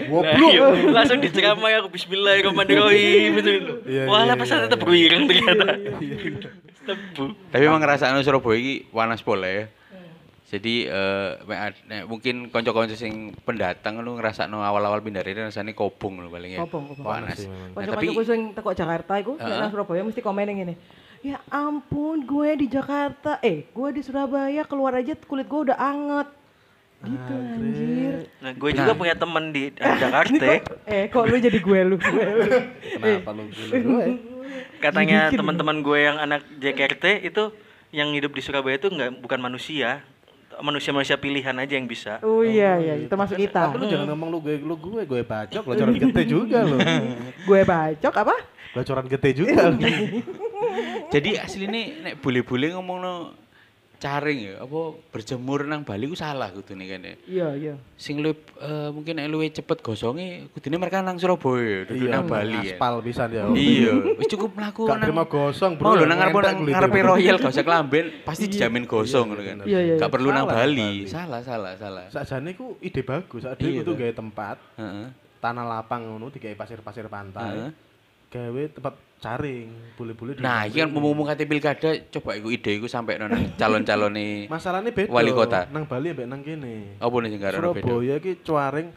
[0.06, 0.52] Goblok.
[0.54, 3.52] iya, langsung diceramai aku Bismillahirrahmanirrahim itu.
[3.90, 5.82] Iya, Wah, iya, lah pesantren tebu ireng ternyata.
[6.86, 7.24] Tebu.
[7.50, 9.66] Tapi emang ngerasakno Surabaya iki panas pola ya.
[10.48, 16.32] Jadi eh nek mungkin kanca-kanca sing pendatang lu ngrasakno awal-awal pindah rene rasane kobong lho
[16.32, 16.64] paling ya.
[16.64, 17.04] Kobong, kobong.
[17.04, 17.44] Panas.
[17.44, 19.60] Nah, tapi Kanca-kancaku sing teko Jakarta iku nek Heeh.
[19.60, 20.76] nang Surabaya mesti komen yang ngene.
[21.20, 26.28] Ya ampun, gue di Jakarta, eh gue di Surabaya keluar aja kulit gue udah anget.
[27.04, 28.16] Gitu anjir.
[28.40, 30.46] Nah, gue juga punya temen di di Jakarta.
[30.88, 31.96] Eh kok lu jadi gue lu?
[32.08, 32.50] Gue lu.
[32.96, 33.44] Kenapa lu?
[34.80, 37.52] Katanya teman-teman gue yang anak JKRT itu
[37.92, 40.08] yang hidup di Surabaya itu nggak bukan manusia,
[40.62, 42.20] manusia-manusia pilihan aja yang bisa.
[42.26, 43.72] Oh iya iya, termasuk kita.
[43.72, 46.78] Tapi lu jangan ngomong lu gue lu gue gue bacok locoran gete juga lo.
[47.46, 48.36] gue bacok apa?
[48.74, 49.78] Locoran gete juga lo.
[51.14, 53.47] jadi asline nek bule-bule ngomongno
[53.98, 57.14] caring ya apa berjemur nang Bali ku salah kudune kan ya.
[57.26, 57.74] Iya iya.
[57.98, 58.30] Sing lu
[58.62, 62.78] eh, mungkin nek luwih cepet gosonge kudune mereka nang Surabaya, duduk nang Bali ya.
[62.78, 63.50] Aspal pisan ya.
[63.50, 66.00] Iya, wis cukup mlaku Gak terima gosong, Mau bro.
[66.00, 67.00] lho nang ngarep Ngentek nang ngarepe.
[67.02, 69.58] Royal gak usah kelamben, pasti dijamin gosong ngono kan.
[69.66, 70.14] Iya, iya, Gak iya.
[70.14, 71.02] perlu nang Bali.
[71.02, 71.10] Bali.
[71.10, 72.06] Salah, salah, salah.
[72.14, 73.42] Sakjane ku ide bagus.
[73.58, 73.98] Iya, itu tuh.
[73.98, 75.08] gawe tempat Heeh.
[75.42, 77.50] tanah lapang ngono digawe pasir-pasir pantai.
[77.50, 77.72] Heeh.
[78.30, 83.18] Gawe tempat caring, boleh-boleh Nah, iki kan ngomong kate pilkada, coba iku ide iku sampe
[83.18, 85.10] nang calon-calone Masalahnya beda.
[85.10, 85.66] Wali kota.
[85.74, 87.02] Nang Bali ambek nang kene.
[87.02, 87.82] apa nih sing karo beda?
[87.82, 88.88] Surabaya iki cuaring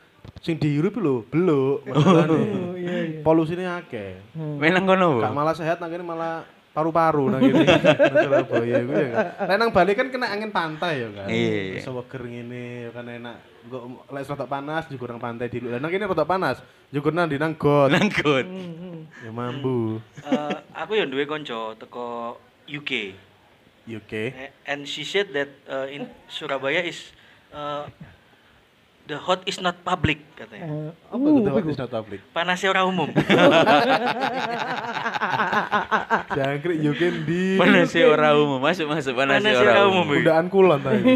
[0.45, 2.37] sing dihirup lho, beluk masalahnya.
[2.71, 3.21] Oh iya iya.
[3.25, 4.21] Polusine akeh.
[4.37, 5.25] Menang kono.
[5.25, 7.65] Gak malah sehat nang kene malah paru-paru nang kene.
[8.13, 9.09] Nang Surabaya iku ya.
[9.41, 9.57] kan.
[9.57, 11.27] Nang Bali kan kena angin pantai ya kan.
[11.33, 11.81] Iya.
[11.81, 13.37] Iso weger ngene ya kan enak.
[13.61, 13.79] Engko
[14.09, 15.65] lek panas juga nang pantai di.
[15.65, 16.61] Lah nang kene rada panas,
[16.93, 17.89] juga nang di nang got.
[17.93, 18.45] Nang got.
[19.21, 20.01] Ya mambu.
[20.21, 22.37] Eh, aku yang duwe konco teko
[22.67, 23.15] UK.
[23.87, 24.13] UK.
[24.31, 27.11] Eh, And she said that uh, in Surabaya is
[27.51, 27.89] uh,
[29.05, 30.95] the hot is not public katanya.
[30.95, 31.71] Eh, Apa uh, tuh begitu.
[31.71, 32.21] is not public?
[32.31, 33.09] Panasnya orang umum.
[36.31, 40.07] Jangkrik UK di Panas sih ora umum, masuk masuk panas sih Panas ora ora umum.
[40.07, 40.17] umum.
[40.17, 41.03] undaan kulon tadi.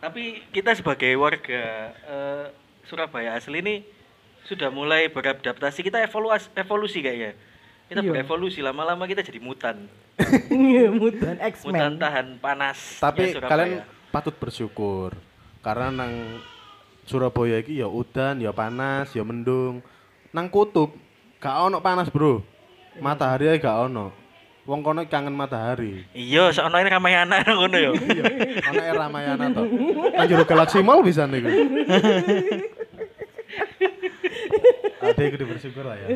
[0.00, 1.62] Tapi kita sebagai warga
[1.94, 2.44] eh,
[2.86, 3.76] Surabaya asli ini
[4.50, 5.80] sudah mulai beradaptasi.
[5.80, 7.38] Kita evaluasi evolusi kayaknya.
[7.86, 8.10] Kita Iya.
[8.10, 9.86] berevolusi lama-lama kita jadi mutan.
[10.50, 11.94] Mutan Mutan X-Men.
[11.96, 12.98] tahan panas.
[12.98, 13.48] Tapi Surabaya.
[13.48, 13.70] kalian
[14.10, 15.14] patut bersyukur
[15.60, 16.42] karena nang
[17.02, 19.82] Surabaya iki ya udan, ya panas, ya mendung.
[20.30, 20.94] Nang kutub
[21.38, 22.42] gak ono panas, Bro.
[22.98, 24.14] Matahari ae gak ono.
[24.62, 26.06] Wong kono kangen matahari.
[26.12, 27.90] Iya, soalnya ini Ramayana ngono ya.
[27.90, 28.24] Iya,
[28.62, 29.62] ana era Ramayana to.
[30.14, 31.48] Nang jero Galaxy Mall bisa niku.
[35.10, 36.08] Ade kudu bersyukur lah ya.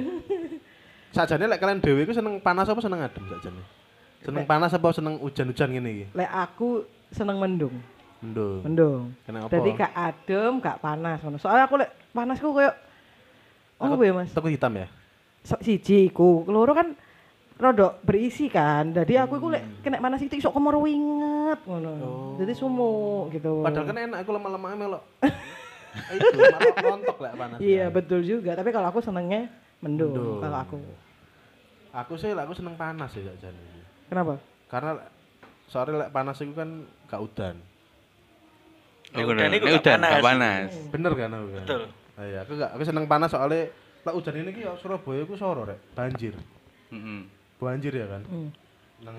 [1.14, 3.62] Sakjane lek kalian dhewe iku seneng panas apa seneng adem sakjane?
[4.24, 6.04] Seneng panas apa seneng hujan-hujan ngene iki?
[6.16, 6.82] Lek aku
[7.14, 7.78] seneng mendung.
[8.18, 8.60] Mendung.
[8.66, 9.02] Mendung.
[9.22, 9.52] Kenapa?
[9.52, 11.38] Jadi gak adem, gak panas ngono.
[11.38, 12.72] Soalnya aku lek panasku koyo
[13.82, 14.30] Oh ya Mas?
[14.30, 14.86] Takut hitam ya?
[15.44, 16.96] So, siji iku, keloro kan
[17.60, 18.90] rodok berisi kan.
[18.96, 21.94] Jadi aku iku lek kena panas itu iso kemoro winget ngono.
[22.40, 23.60] Jadi sumuk gitu.
[23.60, 25.02] Padahal kan enak aku lama-lama melok.
[25.94, 26.26] Itu
[26.80, 27.58] rontok lah panas.
[27.58, 29.46] Iya betul juga, tapi kalau aku senengnya
[29.78, 30.40] mendung, Mendung.
[30.40, 30.76] kalau aku.
[31.94, 33.62] Aku sih aku seneng panas ya sakjane.
[34.10, 34.34] Kenapa?
[34.66, 34.98] Karena
[35.64, 36.68] soalnya lek panas itu kan
[37.06, 37.56] gak udan.
[39.14, 40.10] Oh, Nek udan iku gak udan panas.
[40.10, 40.68] gak panas.
[40.90, 41.64] Bener kan aku kan?
[41.64, 41.82] Betul.
[42.14, 43.70] Ah, iya, aku gak aku seneng panas soalnya
[44.02, 46.34] lek udan ini ki ya Surabaya ku soro rek, banjir.
[46.90, 47.20] Heeh.
[47.56, 48.22] Banjir ya kan.
[48.26, 48.50] Hmm.
[49.00, 49.18] Nang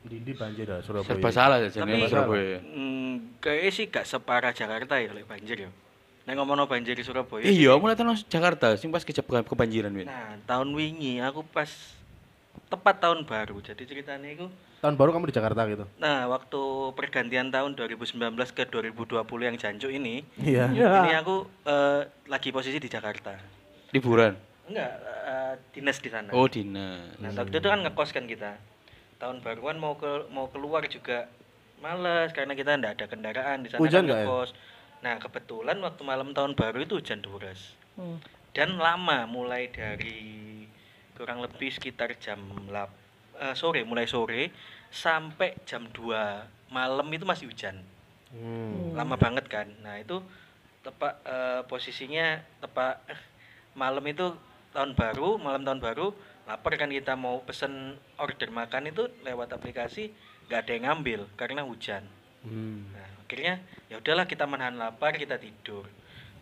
[0.00, 1.08] Dindi banjir ya Surabaya.
[1.10, 2.58] Serba salah aja Tapi- nih Surabaya.
[2.60, 5.70] Hmm, kayaknya sih gak separah Jakarta ya lek banjir ya.
[6.30, 7.42] Nek ngomongno banjir di Surabaya.
[7.42, 10.06] Iya, mulai tahun Jakarta sing pas kejebak kebanjiran, Win.
[10.06, 11.66] Nah, tahun wingi aku pas
[12.70, 13.58] tepat tahun baru.
[13.58, 14.46] Jadi ceritanya itu
[14.78, 15.90] Tahun baru kamu di Jakarta gitu.
[15.98, 16.62] Nah, waktu
[16.94, 18.14] pergantian tahun 2019
[18.54, 20.70] ke 2020 yang jancuk ini, Iya.
[20.70, 23.34] ini aku eh, lagi posisi di Jakarta.
[23.90, 24.38] Liburan.
[24.70, 24.92] Enggak,
[25.26, 26.30] eh, dinas di sana.
[26.30, 27.10] Oh, dinas.
[27.18, 28.54] Nah, waktu itu kan ngekos kan kita.
[29.18, 31.26] Tahun baruan mau ke mau keluar juga
[31.82, 34.26] males karena kita enggak ada kendaraan di sana Hujan kan ya?
[35.00, 37.72] Nah, kebetulan waktu malam tahun baru itu hujan deras.
[37.96, 38.20] Hmm.
[38.52, 40.64] Dan lama mulai dari
[41.16, 42.72] kurang lebih sekitar jam 8
[43.40, 44.52] eh, sore, mulai sore
[44.92, 47.80] sampai jam 2 malam itu masih hujan.
[48.32, 48.92] Hmm.
[48.92, 49.68] Lama banget kan.
[49.80, 50.20] Nah, itu
[50.84, 53.20] tepat eh, posisinya tepat eh,
[53.72, 54.36] malam itu
[54.76, 56.12] tahun baru, malam tahun baru
[56.48, 60.10] lapar kan kita mau pesen order makan itu lewat aplikasi
[60.50, 62.02] nggak ada yang ngambil karena hujan.
[62.42, 62.90] Hmm.
[62.90, 65.86] Nah, akhirnya ya udahlah kita menahan lapar, kita tidur.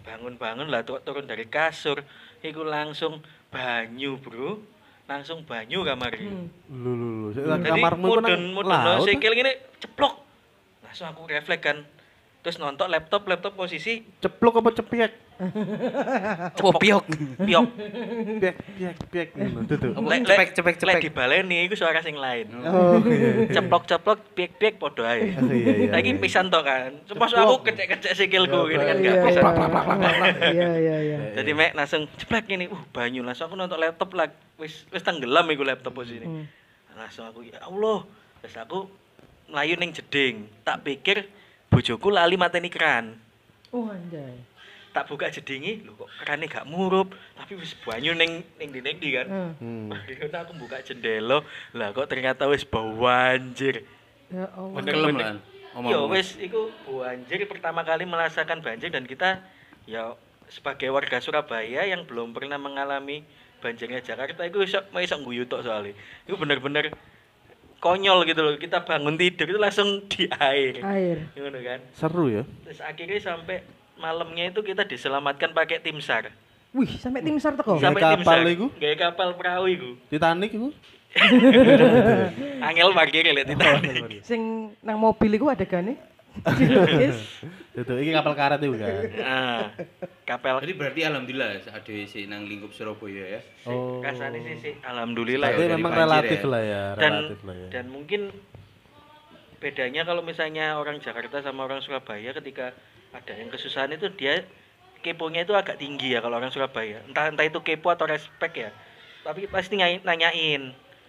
[0.08, 2.00] Bangun-bangun lah tu- turun dari kasur,
[2.40, 3.20] iku langsung
[3.52, 4.64] banyu, Bro.
[5.04, 6.24] Langsung banyu kamar iki.
[6.32, 6.48] Hmm.
[6.72, 7.28] Lu lu lu.
[7.36, 9.52] Jadi mudun mudun sikil gini
[9.84, 10.16] ceplok.
[10.80, 11.84] Langsung aku refleks kan.
[12.38, 15.12] Terus nonton laptop, laptop posisi Ceplok apa cepiek?
[16.58, 17.06] Oh, piok.
[17.38, 17.66] piok.
[19.38, 19.60] Ngono.
[19.70, 19.92] Tuh.
[19.94, 20.06] Apa?
[20.10, 21.02] Lek Cepek, cepek, lek cepek.
[21.06, 22.50] dibaleni iku suara sing lain.
[22.66, 23.46] Oh iya.
[23.46, 25.38] Ceplok-ceplok piek-piek podo ae.
[25.38, 26.18] Oh, iya, iya, Lagi iya.
[26.18, 26.90] pisan to kan.
[27.06, 29.40] Masuk aku kecek-kecek sikilku Iya, gini kan Iya, gak bisa.
[29.40, 30.50] iya.
[30.50, 31.18] Iya, iya, iya.
[31.38, 34.26] Jadi mek langsung ceplek ini, uh banyu langsung aku nonton laptop lah,
[34.58, 36.26] wis wis tenggelam iku laptop posisi.
[36.26, 36.50] Hmm.
[36.98, 38.02] Langsung aku ya Allah,
[38.42, 38.90] terus aku
[39.46, 40.50] melayu ning jeding.
[40.60, 41.30] Tak pikir
[41.68, 43.16] bojoku lali mateni keran.
[43.68, 44.40] Oh, anjay.
[44.88, 48.96] Tak buka jedingi, lho kok kerane gak murup, tapi wis banyu ning ning ndi ning
[48.96, 49.26] ndi kan.
[49.28, 49.52] Hmm.
[49.60, 49.88] Hmm.
[49.94, 51.44] Akhirnya aku buka jendela,
[51.76, 53.84] lah kok ternyata wis bau banjir.
[54.32, 55.38] Ya Allah.
[55.76, 56.16] Omong- Yo omong.
[56.16, 59.44] wis iku banjir pertama kali merasakan banjir dan kita
[59.84, 60.16] ya
[60.48, 63.20] sebagai warga Surabaya yang belum pernah mengalami
[63.60, 65.92] banjirnya Jakarta itu iso iso guyu tok soalnya.
[66.24, 66.96] Itu bener-bener
[67.78, 68.54] konyol gitu loh.
[68.54, 70.78] Kita bangun tidur itu langsung di air.
[70.78, 71.16] Air.
[71.32, 71.80] Ngono kan.
[71.92, 72.42] Seru ya.
[72.62, 73.62] Terus akhirnya sampai
[73.94, 76.30] malamnya itu kita diselamatkan pakai tim SAR.
[76.70, 77.76] Wih, sampai tim SAR teko.
[77.76, 78.50] Sa- Sampai tim kapal SAR.
[78.50, 78.66] iku?
[78.72, 79.90] Gawe kapal perahu iku.
[80.06, 80.68] Titanic iku.
[82.60, 84.20] Angel parkir lihat Titanic.
[84.22, 84.40] Sing
[84.80, 85.96] nang mobil iku adegane.
[85.96, 86.16] Dilukis.
[87.78, 88.94] Tuh, iki kapal karet iku kan.
[89.18, 89.62] Nah,
[90.28, 93.40] kapal Jadi berarti alhamdulillah ada si nang lingkup Surabaya ya.
[93.64, 94.00] Oh.
[94.04, 95.76] kasane sih sih alhamdulillah Berarti ya.
[95.76, 96.48] memang banjir relatif ya.
[96.48, 97.68] lah ya, dan relatif lah ya.
[97.72, 98.20] dan mungkin
[99.58, 102.72] bedanya kalau misalnya orang Jakarta sama orang Surabaya ketika
[103.10, 104.46] ada yang kesusahan itu dia
[105.02, 108.70] keponya itu agak tinggi ya kalau orang Surabaya entah entah itu kepo atau respect ya
[109.26, 110.62] tapi pasti nanyain, nanyain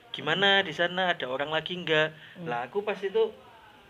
[0.10, 2.14] gimana di sana ada orang lagi enggak
[2.46, 3.30] lah aku pas itu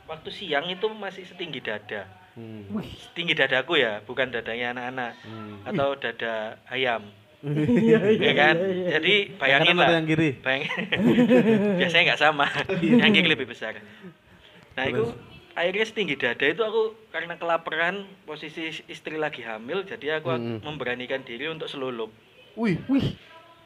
[0.10, 2.10] waktu siang itu masih setinggi dada.
[2.34, 2.65] Hmm.
[3.12, 5.12] setinggi dadaku ya bukan dadanya anak-anak.
[5.22, 5.62] Hmm.
[5.65, 6.34] atau dada
[6.67, 7.06] ayam.
[7.39, 8.56] Iya, ya kan?
[8.91, 9.95] jadi bayangin lah.
[9.95, 10.36] yang kiri?
[10.43, 10.76] bayangin
[11.80, 12.52] biasanya nggak sama.
[12.82, 13.80] Yang kiri lebih besar.
[14.76, 15.15] Nah itu
[15.54, 20.60] akhirnya setinggi dada itu aku karena kelaparan posisi istri lagi hamil jadi aku Hmm.
[20.63, 22.12] memberanikan diri untuk selulup.
[22.56, 23.15] Wih, Wih,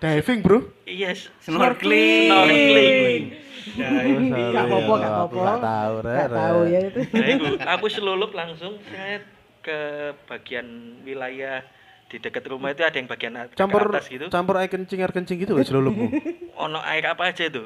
[0.01, 0.59] diving, Bro.
[0.87, 2.29] yes Snorkeling.
[2.29, 3.23] snorkeling
[3.63, 5.39] Gak apa-apa, gak apa-apa.
[5.39, 6.15] Gak tahu, Re.
[6.15, 6.99] Gak tahu ya itu.
[7.33, 9.23] itu aku selulup langsung saya
[9.63, 9.79] ke
[10.27, 11.63] bagian wilayah
[12.11, 15.39] di dekat rumah itu ada yang bagian Campur atas gitu campur air kencing air kencing
[15.39, 16.13] gitu wis lulupmu.
[16.67, 17.63] ono air apa aja itu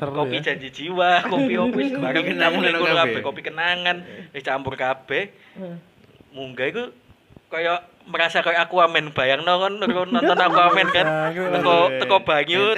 [0.00, 0.50] kopi ya.
[0.50, 3.96] janji jiwa, kopi opis, bareng kenangan kopi kenangan,
[4.34, 5.30] wis campur kabeh.
[5.54, 5.78] Hmm.
[6.34, 6.84] Munggah iku
[7.52, 11.32] kaya merasa kayak Aquaman bayang kan nonton Aquaman kan?
[11.32, 12.74] Teko teko banyu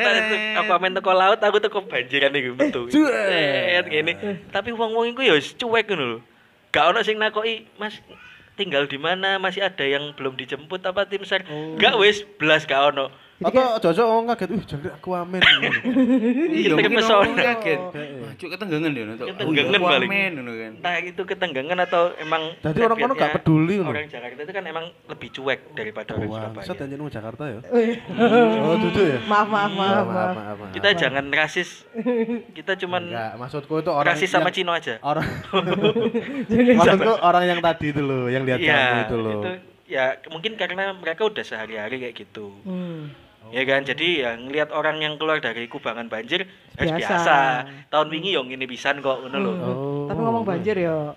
[0.61, 4.13] Aquaman teko laut aku teko banjiran iku metu Set, ngene
[4.53, 6.19] tapi wong-wong iku ya wis cuek ngono lho.
[6.75, 7.99] Gak ono sing nakoki Mas
[8.55, 9.39] tinggal di mana?
[9.41, 11.43] Masih ada yang belum dijemput apa tim sar?
[11.81, 15.43] Gak wis belas gak ono Atau cocok orang kaget, wih jangkrik aku amin.
[16.55, 17.19] Iya, kepesona.
[17.19, 17.81] orang kaget.
[17.83, 19.27] Wah, cuk ketenggangan dia untuk.
[19.27, 20.09] Ketenggangan Oh, balik.
[20.09, 20.73] Ngono kan.
[20.75, 24.85] entah itu ketenggangan atau emang Jadi orang kono gak peduli orang Jakarta itu kan emang
[25.07, 27.59] lebih cuek daripada orang Surabaya anjir mau Jakarta ya.
[28.63, 29.19] Oh, duduk ya?
[29.25, 31.83] Maaf, maaf, maaf, kita jangan rasis
[32.53, 35.27] kita cuman Enggak, maksudku itu orang rasis sama Cino aja Orang
[36.79, 39.41] Maksudku orang yang tadi itu loh, yang lihat kamu Iya, itu loh.
[39.41, 39.51] itu
[39.85, 43.13] ya mungkin karena mereka udah sehari-hari kayak gitu Hmm.
[43.55, 46.43] Ya kan jadi ya ngelihat orang yang keluar dari kubangan banjir
[46.75, 46.99] eh, Biasa.
[46.99, 47.37] biasa.
[47.87, 49.65] tahun wingi yang ini pisan kok ngono lho Hmm.
[49.65, 50.05] Oh.
[50.05, 51.15] Tapi ngomong banjir ya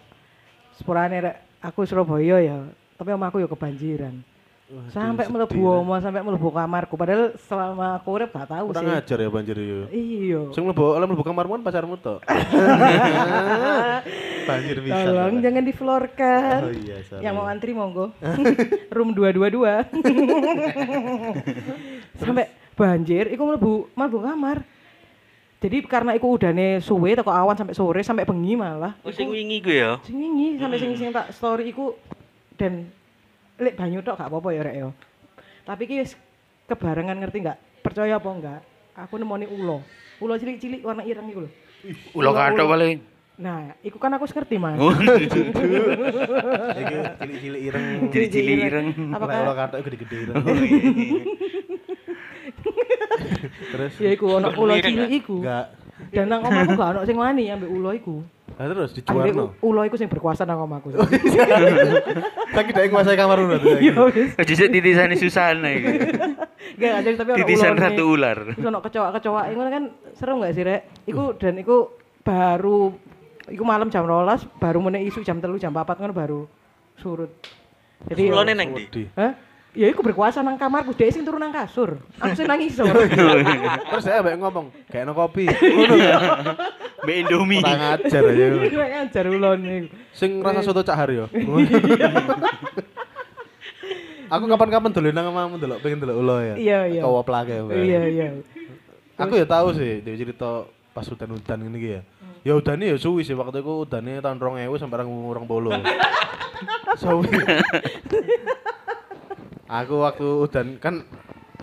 [0.71, 2.57] sepurane rek aku Surabaya ya,
[2.93, 4.15] tapi omah aku ya kebanjiran.
[4.89, 6.93] sampai mlebu omah, sampai mlebu kamarku.
[6.93, 8.93] Padahal selama aku urip gak tahu Kurang sih.
[8.93, 9.79] ajar ya banjir yo.
[9.87, 10.39] Iya.
[10.51, 12.19] Sing mlebu oleh mlebu kamarmu kan pacarmu tok.
[14.45, 15.01] banjir bisa.
[15.01, 16.59] Tolong jangan diflorkan.
[16.61, 17.23] Oh iya, sorry.
[17.23, 18.11] Yang mau antri monggo.
[18.91, 21.95] Room 222.
[22.17, 24.61] Sampai banjir iku mlebu mlebu kamar.
[25.57, 28.93] Jadi karena iku udane suwe teko awan sampai sore sampai bengi malah.
[29.01, 29.97] Oh sing wingi ku ya.
[30.05, 31.97] Sing wingi sampai sing sing tak story iku
[32.61, 32.93] dan
[33.57, 34.89] lek banyu tok gak apa-apa ya rek ya.
[35.65, 36.13] Tapi iki wis
[36.69, 37.57] kebarengan ngerti nggak?
[37.81, 38.61] Percaya apa enggak?
[38.93, 39.81] Aku nemoni ulo.
[40.21, 41.49] Ulo cilik-cilik warna ireng iku lho.
[42.13, 42.97] Ulo kathok paling.
[43.37, 44.81] Nah, iku kan aku ngerti, Mas.
[46.81, 47.85] Iki cilik-cilik ireng.
[48.09, 48.87] Cilik-cilik ireng.
[49.13, 50.41] Apakah ulo kathok gede-gede ireng.
[53.69, 55.41] Terus ya iku ono ulo cilik iku.
[55.41, 55.65] enggak.
[56.07, 58.15] Dan nang omahku gak ono sing wani ambek ulo iku.
[58.57, 59.45] Nah, terus Ambek dijuarno.
[59.59, 60.93] u- ulo iku sing berkuasa nang omahku.
[62.49, 63.77] Saiki dak nguasai kamar udah tuh.
[63.77, 64.29] Iya wis.
[64.39, 65.91] Jujur titisane Susana iki.
[66.77, 68.37] Gak ada tapi ono Titisan ratu ular.
[68.51, 70.81] Terus ono kecoa-kecoa ngono kan seru gak sih, Rek?
[71.05, 71.91] Iku dan iku
[72.21, 72.91] baru
[73.47, 76.39] iku malam jam 12 baru meneh isu jam 3 jam 4 ngono baru
[76.95, 77.31] surut.
[78.05, 78.83] Jadi Ulone nang ndi?
[78.87, 79.03] Di.
[79.13, 79.31] Hah?
[79.77, 82.01] Ya iku berkuasa nang kamarku, dhek sing turun nang kasur.
[82.17, 82.89] Aku sing nang isor.
[83.93, 85.45] Terus saya ambek ngomong, kayak no kopi.
[85.77, 86.17] Ngono ya.
[87.05, 87.61] Mbak Indomie.
[87.61, 88.45] Kurang ajar aja.
[88.57, 89.93] Iku ngajar ulone.
[90.17, 91.29] Sing rasa soto cak Haryo.
[94.33, 96.55] Aku kapan-kapan dolen nang omamu delok pengen delok ulo ya.
[96.57, 97.01] Iya, iya.
[97.05, 97.63] Kau plake ya.
[97.69, 98.27] Iya, iya.
[99.13, 102.01] Aku ya tahu sih dia cerita pas hutan-hutan ini ya.
[102.41, 105.85] Ya udane ya suwi sih waktu itu udane tahun 2000 sampai 2020.
[106.97, 107.29] Suwi.
[109.67, 111.03] Aku waktu udan kan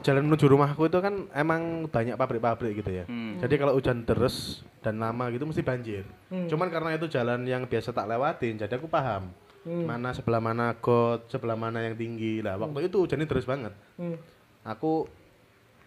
[0.04, 3.04] jalan menuju rumahku itu kan emang banyak pabrik-pabrik gitu ya.
[3.08, 3.40] Hmm.
[3.40, 6.04] Jadi kalau hujan deres dan lama gitu mesti banjir.
[6.28, 9.32] Cuman karena itu jalan yang biasa tak lewatin, jadi aku paham.
[9.64, 12.44] Mana sebelah mana got, sebelah mana yang tinggi.
[12.44, 13.72] Lah waktu itu hujannya deres banget.
[13.96, 14.20] Hmm.
[14.68, 15.08] Aku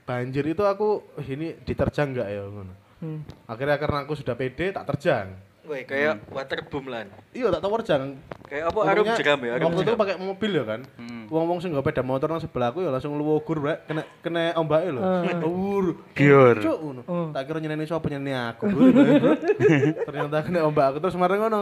[0.10, 2.74] banjir itu aku "Wih, ini diterjang enggak ya ngono.
[2.98, 3.22] Hmm.
[3.46, 5.38] Akhirnya karena aku sudah pede tak terjang.
[5.68, 7.12] Woi, kayak waterboom lan.
[7.36, 8.16] Iya tak tahu terjang.
[8.48, 10.82] Kayak apa arum jeram ya, arum Waktu itu pakai mobil ya kan.
[10.96, 11.28] Hmm.
[11.28, 15.04] Wong-wong sing nggak peda motor nang sebelahku ya langsung luwogur rek kena kena ombake lho.
[15.44, 15.86] Awur.
[16.16, 16.56] Gior.
[16.64, 17.02] Cuk ngono.
[17.04, 17.30] Hmm.
[17.36, 18.64] Tak kira nyeneni sapa nyeneni aku.
[20.08, 21.62] Ternyata kena ombak aku terus kemarin ngono.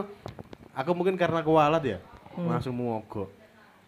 [0.77, 1.97] Aku mungkin karena kualat ya.
[2.37, 3.33] Langsung mogok.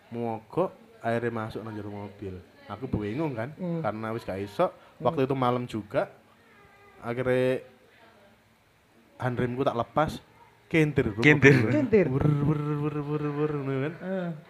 [0.10, 0.74] Mogok
[1.06, 2.42] akhirnya masuk nang jero mobil.
[2.74, 3.54] Aku bingung kan
[3.86, 4.74] karena wis gak iso.
[4.98, 6.10] Waktu itu malam juga.
[7.06, 7.62] Akhirnya
[9.18, 10.22] handremku tak lepas.
[10.68, 11.16] Kentir.
[11.16, 11.24] bro.
[11.24, 11.56] Kentir.
[11.72, 12.12] Kentir.
[12.12, 13.94] Wur wur wur wur wur ngono kan.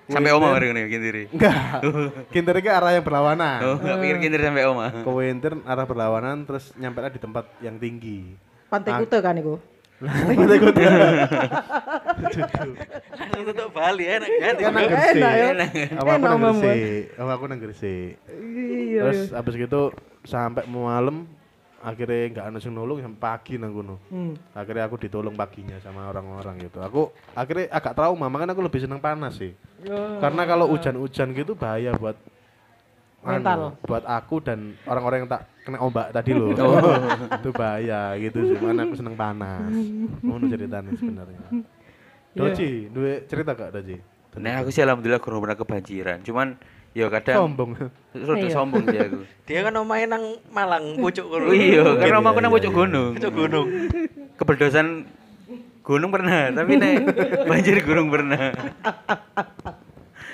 [0.10, 1.24] Sampai oma bareng nih kintiri.
[1.30, 1.54] Enggak.
[2.34, 3.60] Kintir iki arah yang berlawanan.
[3.62, 4.90] Oh, enggak pikir kintir sampai oma.
[5.06, 8.34] Kewintir arah berlawanan terus nyampe di tempat yang tinggi.
[8.66, 9.00] Pantai Ah.
[9.06, 9.62] Kute kan iku.
[13.18, 14.54] Langsung tutup Bali enak kan.
[14.58, 15.22] Enak Gresik.
[15.22, 15.50] ya.
[15.98, 16.58] Apa aku Enak nang.
[16.62, 17.04] Gresik.
[17.18, 18.14] Apa aku nang Gresik.
[18.30, 19.02] Iya.
[19.06, 19.82] Terus habis gitu
[20.26, 21.30] sampai malam
[21.88, 23.96] akhirnya nggak ada yang nolong sampai pagi nang kono.
[24.12, 24.36] Hmm.
[24.52, 26.84] Akhirnya aku ditolong paginya sama orang-orang gitu.
[26.84, 29.56] Aku akhirnya agak trauma, makanya aku lebih seneng panas sih.
[29.88, 30.20] Ya.
[30.20, 32.20] Karena kalau hujan-hujan gitu bahaya buat
[33.24, 33.56] Mental.
[33.56, 36.52] anu, buat aku dan orang-orang yang tak kena ombak tadi loh.
[37.40, 38.58] itu bahaya gitu sih.
[38.60, 39.72] Mana aku seneng panas.
[40.20, 41.40] Mau ceritanya sebenarnya.
[42.36, 43.98] Doji, duwe cerita gak Doji?
[44.38, 46.22] Nah, aku sih alhamdulillah kurang pernah kebanjiran.
[46.22, 46.54] Cuman
[46.98, 47.72] ya kadang Sombong.
[47.78, 48.50] rada Iya.
[48.50, 49.22] sombong sih aku.
[49.46, 51.54] Dia kan omahe nang Malang, pucuk kono.
[51.54, 52.80] Iya, Iya, karena rumahku iya, nang iya, pucuk iya.
[52.82, 53.12] gunung.
[53.14, 53.68] Pucuk gunung.
[54.34, 54.88] Keberdosan
[55.86, 56.94] gunung pernah, tapi nek
[57.50, 58.50] banjir gunung pernah.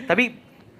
[0.04, 0.24] tapi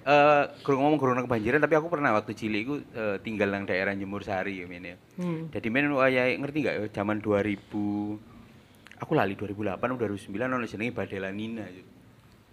[0.04, 3.92] eh kurang ngomong kurang kebanjiran, tapi aku pernah waktu cilik iku eh, tinggal nang daerah
[3.92, 4.96] Jemur Sari ya men ya.
[5.16, 5.48] Hmm.
[5.48, 7.60] Jadi men wayahe ngerti gak ya zaman 2000
[8.94, 11.64] aku lali 2008 atau 2009 ono jenenge Badai Lanina.
[11.64, 11.86] Cuk.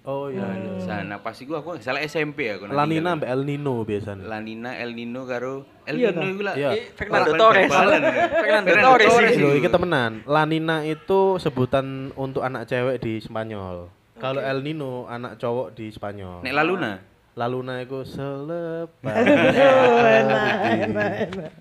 [0.02, 0.42] Oh iya.
[0.42, 4.26] Nah, sana pas iku aku salah SMP ya aku Lanina mbak El Nino biasanya.
[4.26, 6.56] Lanina, El Nino karo El Iya, Nino iku lah.
[6.58, 6.70] Iya.
[6.98, 7.70] Fernando Torres.
[7.74, 9.14] Fernando Fernando Torres.
[9.38, 9.60] Loh, iku.
[9.62, 10.12] iki temenan.
[10.26, 13.94] Lanina itu sebutan untuk anak cewek di Spanyol.
[14.18, 16.42] Kalau El Nino anak cowok di Spanyol.
[16.42, 16.94] Nek Laluna.
[17.32, 19.16] Laluna itu selepas.
[19.16, 21.52] enak, enak, enak.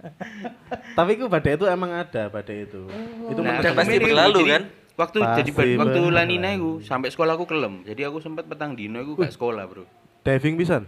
[0.96, 2.88] Tapi itu badai itu emang ada badai itu.
[3.30, 4.62] Itu Nah, pasti berlalu, jadi kan?
[5.00, 6.00] Waktu Pasti jadi ba- waktu.
[6.12, 7.80] Lanina iku sampai sekolah aku kelem.
[7.82, 9.88] Jadi aku sempat petang dino iku gak sekolah, Bro.
[10.20, 10.84] diving pisan.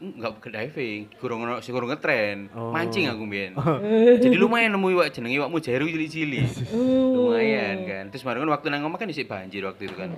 [0.00, 2.48] Enggak ke diving, kurang ono sing kurang ngetren.
[2.50, 2.72] Oh.
[2.72, 3.52] Mancing aku mbiyen.
[4.24, 6.48] Jadi lumayan nemu iwak jenenge iwak mujair cilik-cilik.
[7.20, 8.04] lumayan kan.
[8.08, 10.16] Terus kemarin kan waktu nang omah kan isih banjir waktu itu kan.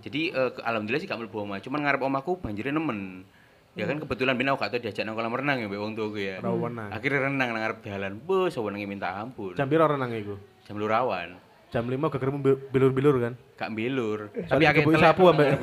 [0.00, 3.28] Jadi eh, ke- alhamdulillah sih gak mlebu omah, cuman ngarep omahku banjirnya nemen.
[3.76, 6.40] Ya kan kebetulan ben aku tau diajak nang kolam renang ya mbek wong tuaku ya.
[6.40, 6.88] Ora wenang.
[6.88, 8.12] Akhirnya renang nang ngarep dalan.
[8.18, 9.52] Bos, wenenge minta ampun.
[9.52, 10.40] Jam piro renang iku?
[10.64, 11.36] Jam lurawan.
[11.70, 13.32] Jam 5 gegermu bil- bilur-bilur kan.
[13.54, 14.34] Gak mbelur.
[14.44, 15.54] Tapi akeh sapu ambek.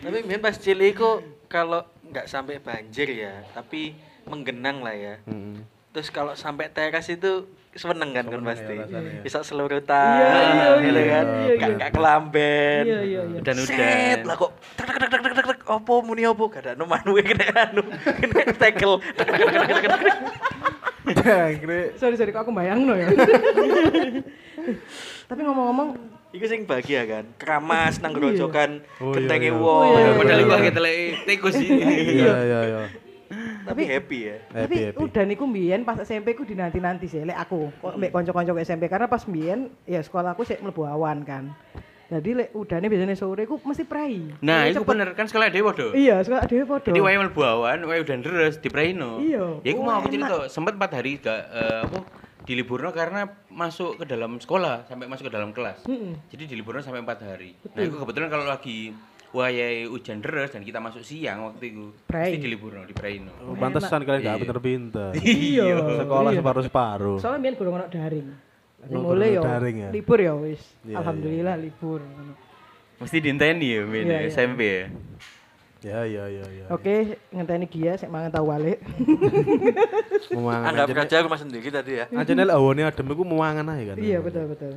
[0.00, 3.92] Tapi mbiyen pas cilik iku kalau nggak sampai banjir ya, tapi
[4.24, 5.14] menggenang lah ya.
[5.24, 5.60] Mm-mm.
[5.90, 8.74] Terus kalau sampai teras itu seneng kan kan ya pasti.
[8.74, 9.00] ya.
[9.20, 11.26] Bisa selurutan, Iya, iya, gitu iya, kan.
[11.26, 11.76] iya, Gak iya.
[11.76, 12.82] gak kelamben.
[12.82, 13.40] Iya, iya, iya.
[13.40, 13.76] Dan Set,
[14.16, 14.24] udah.
[14.24, 16.84] lah kok tek tek tek tek tek tek tek opo muni opo gak ada anu
[16.84, 19.90] manuwe kena anu kena tackle Tek, tek, tek, tek, tek, tek, tek.
[19.90, 20.16] Jangkrik.
[21.96, 23.08] Sorry sorry kok aku bayang ya.
[25.30, 25.88] Tapi ngomong-ngomong,
[26.30, 27.24] Iku sing bahagia kan.
[27.42, 29.58] Keramas nang grojokan Oh, iya, gentenge iya.
[29.58, 29.82] wong.
[29.82, 30.60] Oh, iya, Padahal iya, iku iya.
[30.62, 31.68] agak telek tikus sih.
[31.70, 32.80] Iya iya iya.
[33.66, 34.36] Tapi happy ya.
[34.46, 34.98] tapi Happy happy.
[35.06, 39.06] udah niku mbiyen pas SMP ku dinanti-nanti sih lek aku kok mbek kanca-kanca SMP karena
[39.06, 41.50] pas mbiyen ya sekolahku sik mlebu awan kan.
[42.10, 44.18] Jadi lek udane biasanya sore ku mesti prai.
[44.42, 44.90] Nah, Jadi itu cepet.
[44.90, 45.94] bener kan sekolah dewa do.
[45.94, 46.90] Iya, sekolah dhewe padha.
[46.90, 49.22] Jadi wae mlebu awan, wae udan deres di Praino.
[49.22, 49.62] Iya.
[49.62, 51.40] Ya aku Oh, mau aku cerita, sempat 4 hari gak
[51.80, 51.98] apa
[52.40, 55.86] diliburno karena masuk ke dalam sekolah sampai masuk ke dalam kelas.
[55.86, 56.18] Mm-mm.
[56.26, 57.54] Jadi diliburno sampai 4 hari.
[57.70, 58.90] Nah, itu kebetulan kalau lagi
[59.30, 62.34] wayahe hujan deres dan kita masuk siang waktu itu, Prai.
[62.34, 63.30] pasti diliburno di Praino.
[63.40, 64.42] Oh, Pantesan kalian gak Iya.
[64.42, 65.10] pinter-pinter.
[65.22, 65.64] Iya.
[66.02, 66.38] Sekolah iya.
[66.42, 67.16] separuh-separuh.
[67.18, 68.49] Soalnya biyen gurung ono daring.
[68.88, 69.90] Mulai yo daring ya?
[69.92, 70.62] libur ya wis.
[70.88, 72.00] Iya, Alhamdulillah libur.
[73.00, 74.30] Mesti diinteni ya, Min, Iya, ya, iya.
[74.32, 74.86] SMP ya.
[75.80, 76.64] Ya ya ya ya.
[76.68, 78.84] Oke, ngenteni Gia sik mangan tahu balik.
[80.68, 81.04] Anggap aja.
[81.08, 82.04] aja rumah sendiri tadi ya.
[82.12, 83.96] Aja nek awane adem iku memangan ae kan.
[83.96, 84.76] Iya, betul betul.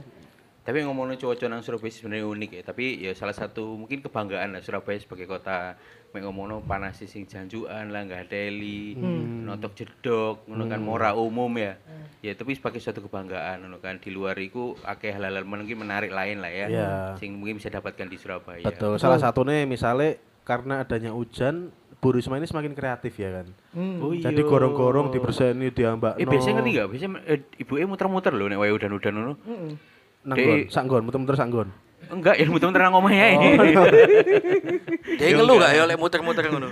[0.64, 2.62] Tapi ngomongin cowok-cowok nang Surabaya sebenarnya unik ya.
[2.64, 5.76] Tapi ya salah satu mungkin kebanggaan lah Surabaya sebagai kota.
[6.16, 8.94] Mek ngomongno panas sing janjuan lah, nggak teli,
[9.50, 11.74] notok jedok, ngono kan mora umum ya.
[12.22, 16.40] Ya tapi sebagai suatu kebanggaan ngono kan di luar iku akeh hal-hal mungkin menarik lain
[16.40, 16.66] lah ya.
[16.70, 16.90] Iya.
[17.20, 18.64] Sing mungkin bisa dapatkan di Surabaya.
[18.64, 19.02] Betul.
[19.02, 20.16] Salah satunya misalnya
[20.48, 21.74] karena adanya hujan
[22.04, 23.48] Bu Risma ini semakin kreatif ya kan.
[23.74, 24.00] Hmm.
[24.04, 24.28] Oh iya.
[24.32, 26.20] Jadi gorong-gorong diberseni diambak.
[26.20, 26.88] Eh biasanya ngerti gak?
[26.92, 29.34] Biasanya eh, ibuke muter-muter loh nek wae udan-udan ngono.
[29.44, 29.93] Heeh.
[30.24, 31.68] Nanggon, sanggon, muter-muter sanggon.
[32.14, 33.28] Enggak, ya muter-muter nang omah ya.
[35.20, 36.70] Dia ngeluh gak ya oleh muter-muter ngono.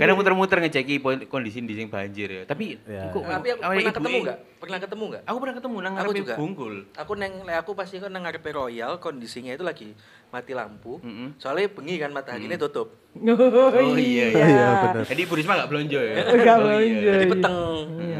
[0.00, 2.42] Kadang muter-muter ngeceki kondisi di sing banjir ya.
[2.48, 3.12] Tapi Ya.
[3.14, 4.38] kok Tapi aku awake pernah ketemu gak?
[4.58, 5.22] Pernah ketemu gak?
[5.28, 6.34] Aku pernah ketemu nang Aku ngarepe juga.
[6.34, 6.74] Bungkul.
[6.98, 9.94] Aku neng aku pasti kan nang ngarepe Royal kondisinya itu lagi
[10.32, 10.96] mati lampu.
[11.04, 11.36] Mm-mm.
[11.36, 12.88] Soalnya bengi kan mataharinya tutup.
[13.12, 14.44] Oh iya iya.
[14.48, 15.04] Iya benar.
[15.04, 16.14] Jadi Bu Risma gak belanja ya?
[16.32, 17.12] Nggak Oh, iya.
[17.12, 17.32] Jadi iya.
[17.36, 17.56] peteng.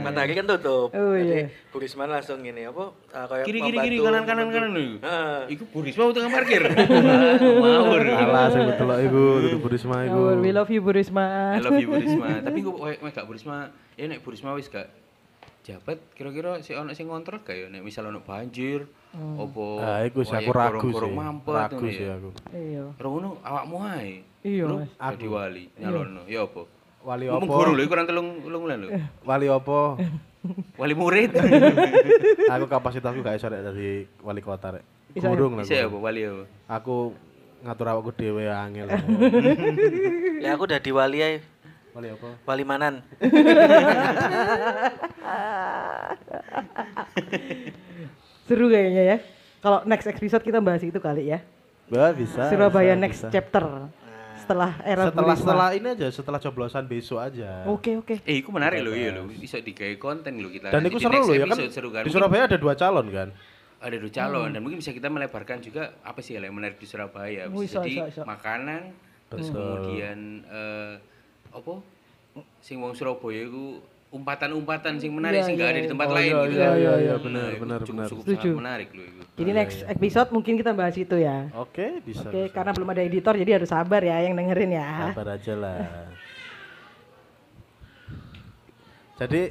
[0.05, 0.89] Matahari kan tutup.
[0.93, 1.47] Oh, Jadi iya.
[1.73, 2.93] Bu Risma langsung gini apa?
[2.93, 5.01] uh, kayak Kiri kiri kiri kanan kanan kanan lho.
[5.01, 5.57] Heeh.
[5.57, 6.63] Iku Bu Risma tukang parkir.
[7.65, 8.03] Mawur.
[8.05, 10.21] Alah sing betul iku tutup Bu Risma iku.
[10.37, 11.57] We love you Bu Risma.
[11.57, 12.29] I love you Bu Risma.
[12.47, 14.93] Tapi wae gak Bu Risma, ya nek Bu Risma wis gak
[15.63, 18.83] jabat kira-kira si ono sing ngontrol gak ya nek misal ono banjir
[19.15, 21.13] opo Ah iku sih aku ragu sih.
[21.13, 22.17] mampet Ragu sih ya.
[22.17, 22.31] aku.
[22.51, 22.85] Iya.
[22.97, 24.25] Ora ngono awakmu ae.
[24.43, 24.91] Iya, Mas.
[24.97, 26.25] Jadi wali nyalono.
[26.27, 26.65] Ya apa?
[27.05, 27.45] Wali opo?
[27.45, 28.89] guru lho ora telung telung bulan lho.
[29.23, 30.01] Wali opo?
[30.81, 31.31] Wali murid.
[32.57, 34.85] aku kapasitasku gak iso rek dadi wali kota rek.
[35.15, 35.29] Ya?
[35.31, 35.63] Gurung lah.
[35.63, 36.03] Bisa ya apa gurung.
[36.03, 36.45] wali apa?
[36.81, 36.95] Aku
[37.63, 38.89] ngatur awakku dhewe angel.
[40.43, 41.39] Ya aku udah di wali ae.
[41.93, 42.29] Wali apa?
[42.45, 42.95] Wali Manan.
[48.49, 49.17] Seru kayaknya ya.
[49.63, 51.39] Kalau next episode kita bahas itu kali ya.
[51.87, 52.51] Bah, bisa.
[52.51, 53.31] Surabaya bisa, next bisa.
[53.31, 53.65] chapter.
[54.43, 57.63] Setelah era Setelah setelah ini aja, setelah coblosan besok aja.
[57.71, 58.19] Oke, oke.
[58.27, 59.31] Eh, iku menarik lho iya lho.
[59.31, 60.75] Bisa digawe konten lho kita.
[60.75, 61.57] Dan itu seru loh ya kan.
[61.71, 62.03] seru kan.
[62.03, 63.31] Di Mungkin Surabaya ada dua calon kan.
[63.83, 67.51] ada dua calon dan mungkin bisa kita melebarkan juga apa sih yang menarik di Surabaya.
[67.51, 68.23] Oh, Bisa iso, jadi iso, iso.
[68.23, 68.95] makanan,
[69.27, 69.59] terus Betul.
[69.59, 70.93] kemudian eh
[71.53, 71.75] apa?
[72.65, 73.79] Sing wong Surabaya iku
[74.13, 76.53] umpatan-umpatan sing menarik Iya, sing nggak iya, ada di tempat Oh, lain iya, gitu.
[76.61, 78.09] iya, iya, iya, Nah, benar, itu benar, cukup, benar.
[78.13, 78.51] cukup Setuju.
[78.61, 79.21] menarik loh itu.
[79.41, 81.39] Jadi next episode mungkin kita bahas itu ya.
[81.57, 82.29] Oke, bisa.
[82.29, 82.53] Oke, bisa.
[82.53, 84.89] karena belum ada editor jadi harus sabar ya yang dengerin ya.
[85.17, 85.81] Sabar aja lah.
[89.17, 89.43] Jadi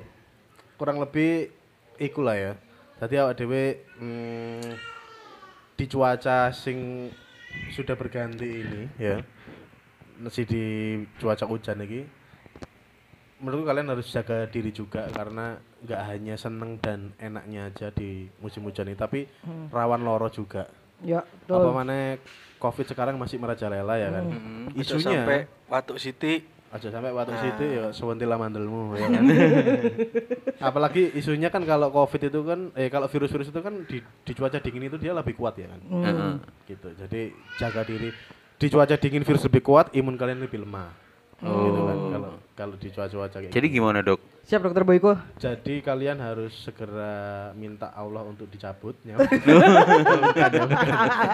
[0.78, 1.50] kurang lebih
[1.98, 2.54] iku lah ya.
[3.02, 4.62] Tadi awak dhewe hmm,
[5.74, 7.10] di cuaca sing
[7.74, 9.26] sudah berganti ini ya.
[10.22, 10.64] Masih di
[11.18, 12.06] cuaca hujan lagi.
[13.42, 18.62] Menurutku kalian harus jaga diri juga karena nggak hanya seneng dan enaknya aja di musim
[18.70, 19.26] hujan ini, tapi
[19.74, 20.70] rawan loro juga.
[21.02, 21.74] Ya, Apa betul.
[21.74, 22.22] mana
[22.62, 24.30] COVID sekarang masih merajalela ya kan?
[24.30, 29.24] Aja Isunya sampai Watu City aja sampai waktu situ ya sewentilah mandelmu ya kan.
[30.72, 34.56] Apalagi isunya kan kalau covid itu kan eh kalau virus-virus itu kan di, di cuaca
[34.64, 35.82] dingin itu dia lebih kuat ya kan.
[35.84, 36.34] Heeh.
[36.72, 36.88] Gitu.
[36.96, 37.22] Jadi
[37.60, 38.15] jaga diri
[38.62, 40.94] di cuaca dingin virus lebih kuat, imun kalian lebih lemah.
[41.42, 44.22] Gitu kan kalau kalau di cuaca-cuaca kayak Jadi gimana, Dok?
[44.46, 45.18] Siap Dokter Boyko?
[45.42, 49.18] jadi kalian harus segera minta Allah untuk dicabut ya.
[49.22, 50.66] Bukan, ya.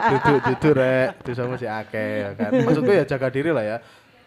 [0.08, 2.52] Duduk duduk rek, itu sama si Ake ya kan.
[2.64, 3.78] Maksudku ya jaga diri lah ya.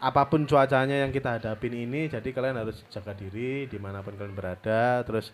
[0.01, 4.13] Apa pun cuacanya yang kita hadapin ini, jadi kalian harus jaga diri di mana pun
[4.17, 5.33] kalian berada, terus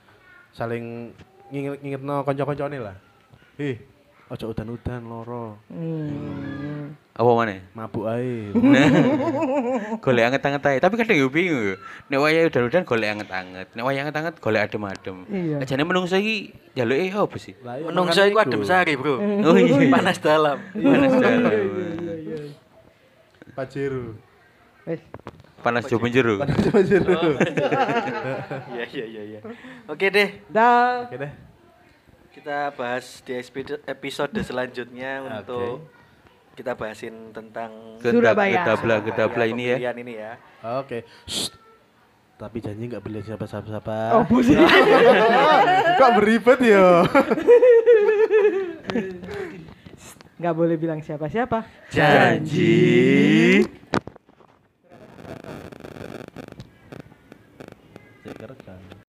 [0.55, 1.11] saling
[1.51, 2.95] nginget nginget no konco-konco lah.
[3.59, 3.79] Ih,
[4.27, 5.55] Ojo udan-udan loro.
[5.71, 6.99] Hmm.
[7.15, 7.63] Apa mana?
[7.79, 8.51] Mabuk ae.
[10.05, 10.79] golek anget-anget ae.
[10.83, 11.75] Tapi kadang yo bingung yo.
[12.11, 13.71] Nek wayahe udan-udan golek anget-anget.
[13.79, 15.23] Nek wayahe anget-anget golek adem-adem.
[15.31, 15.63] Iya.
[15.63, 17.55] Ajane menungso iki jaluke apa sih?
[17.55, 19.15] Iya, Menungso iku adem sari, Bro.
[19.47, 19.79] Oh iya.
[19.95, 20.59] Panas dalam.
[20.75, 21.67] Panas dalam.
[23.55, 24.19] Pajero.
[24.91, 25.01] Wes.
[25.63, 26.43] Panas jo penjero.
[26.75, 27.15] Pajero.
[28.75, 29.41] Iya iya iya iya.
[29.87, 31.07] Oke deh, Dah.
[31.07, 31.31] Oke deh.
[32.37, 33.33] Kita bahas di
[33.89, 35.33] episode selanjutnya Oke.
[35.41, 35.89] untuk
[36.53, 38.61] kita bahasin tentang Surabaya.
[38.61, 39.97] Gedabla, gedabla ini ya.
[39.97, 40.37] ini ya.
[40.77, 41.09] Oke.
[41.25, 41.49] Shh.
[42.37, 44.21] Tapi janji nggak beli siapa-siapa.
[44.21, 44.53] Oh, busi.
[46.01, 47.01] Kok beribet ya?
[50.37, 51.65] Nggak boleh bilang siapa-siapa.
[51.89, 53.65] Janji.
[58.21, 59.06] Cek rekam.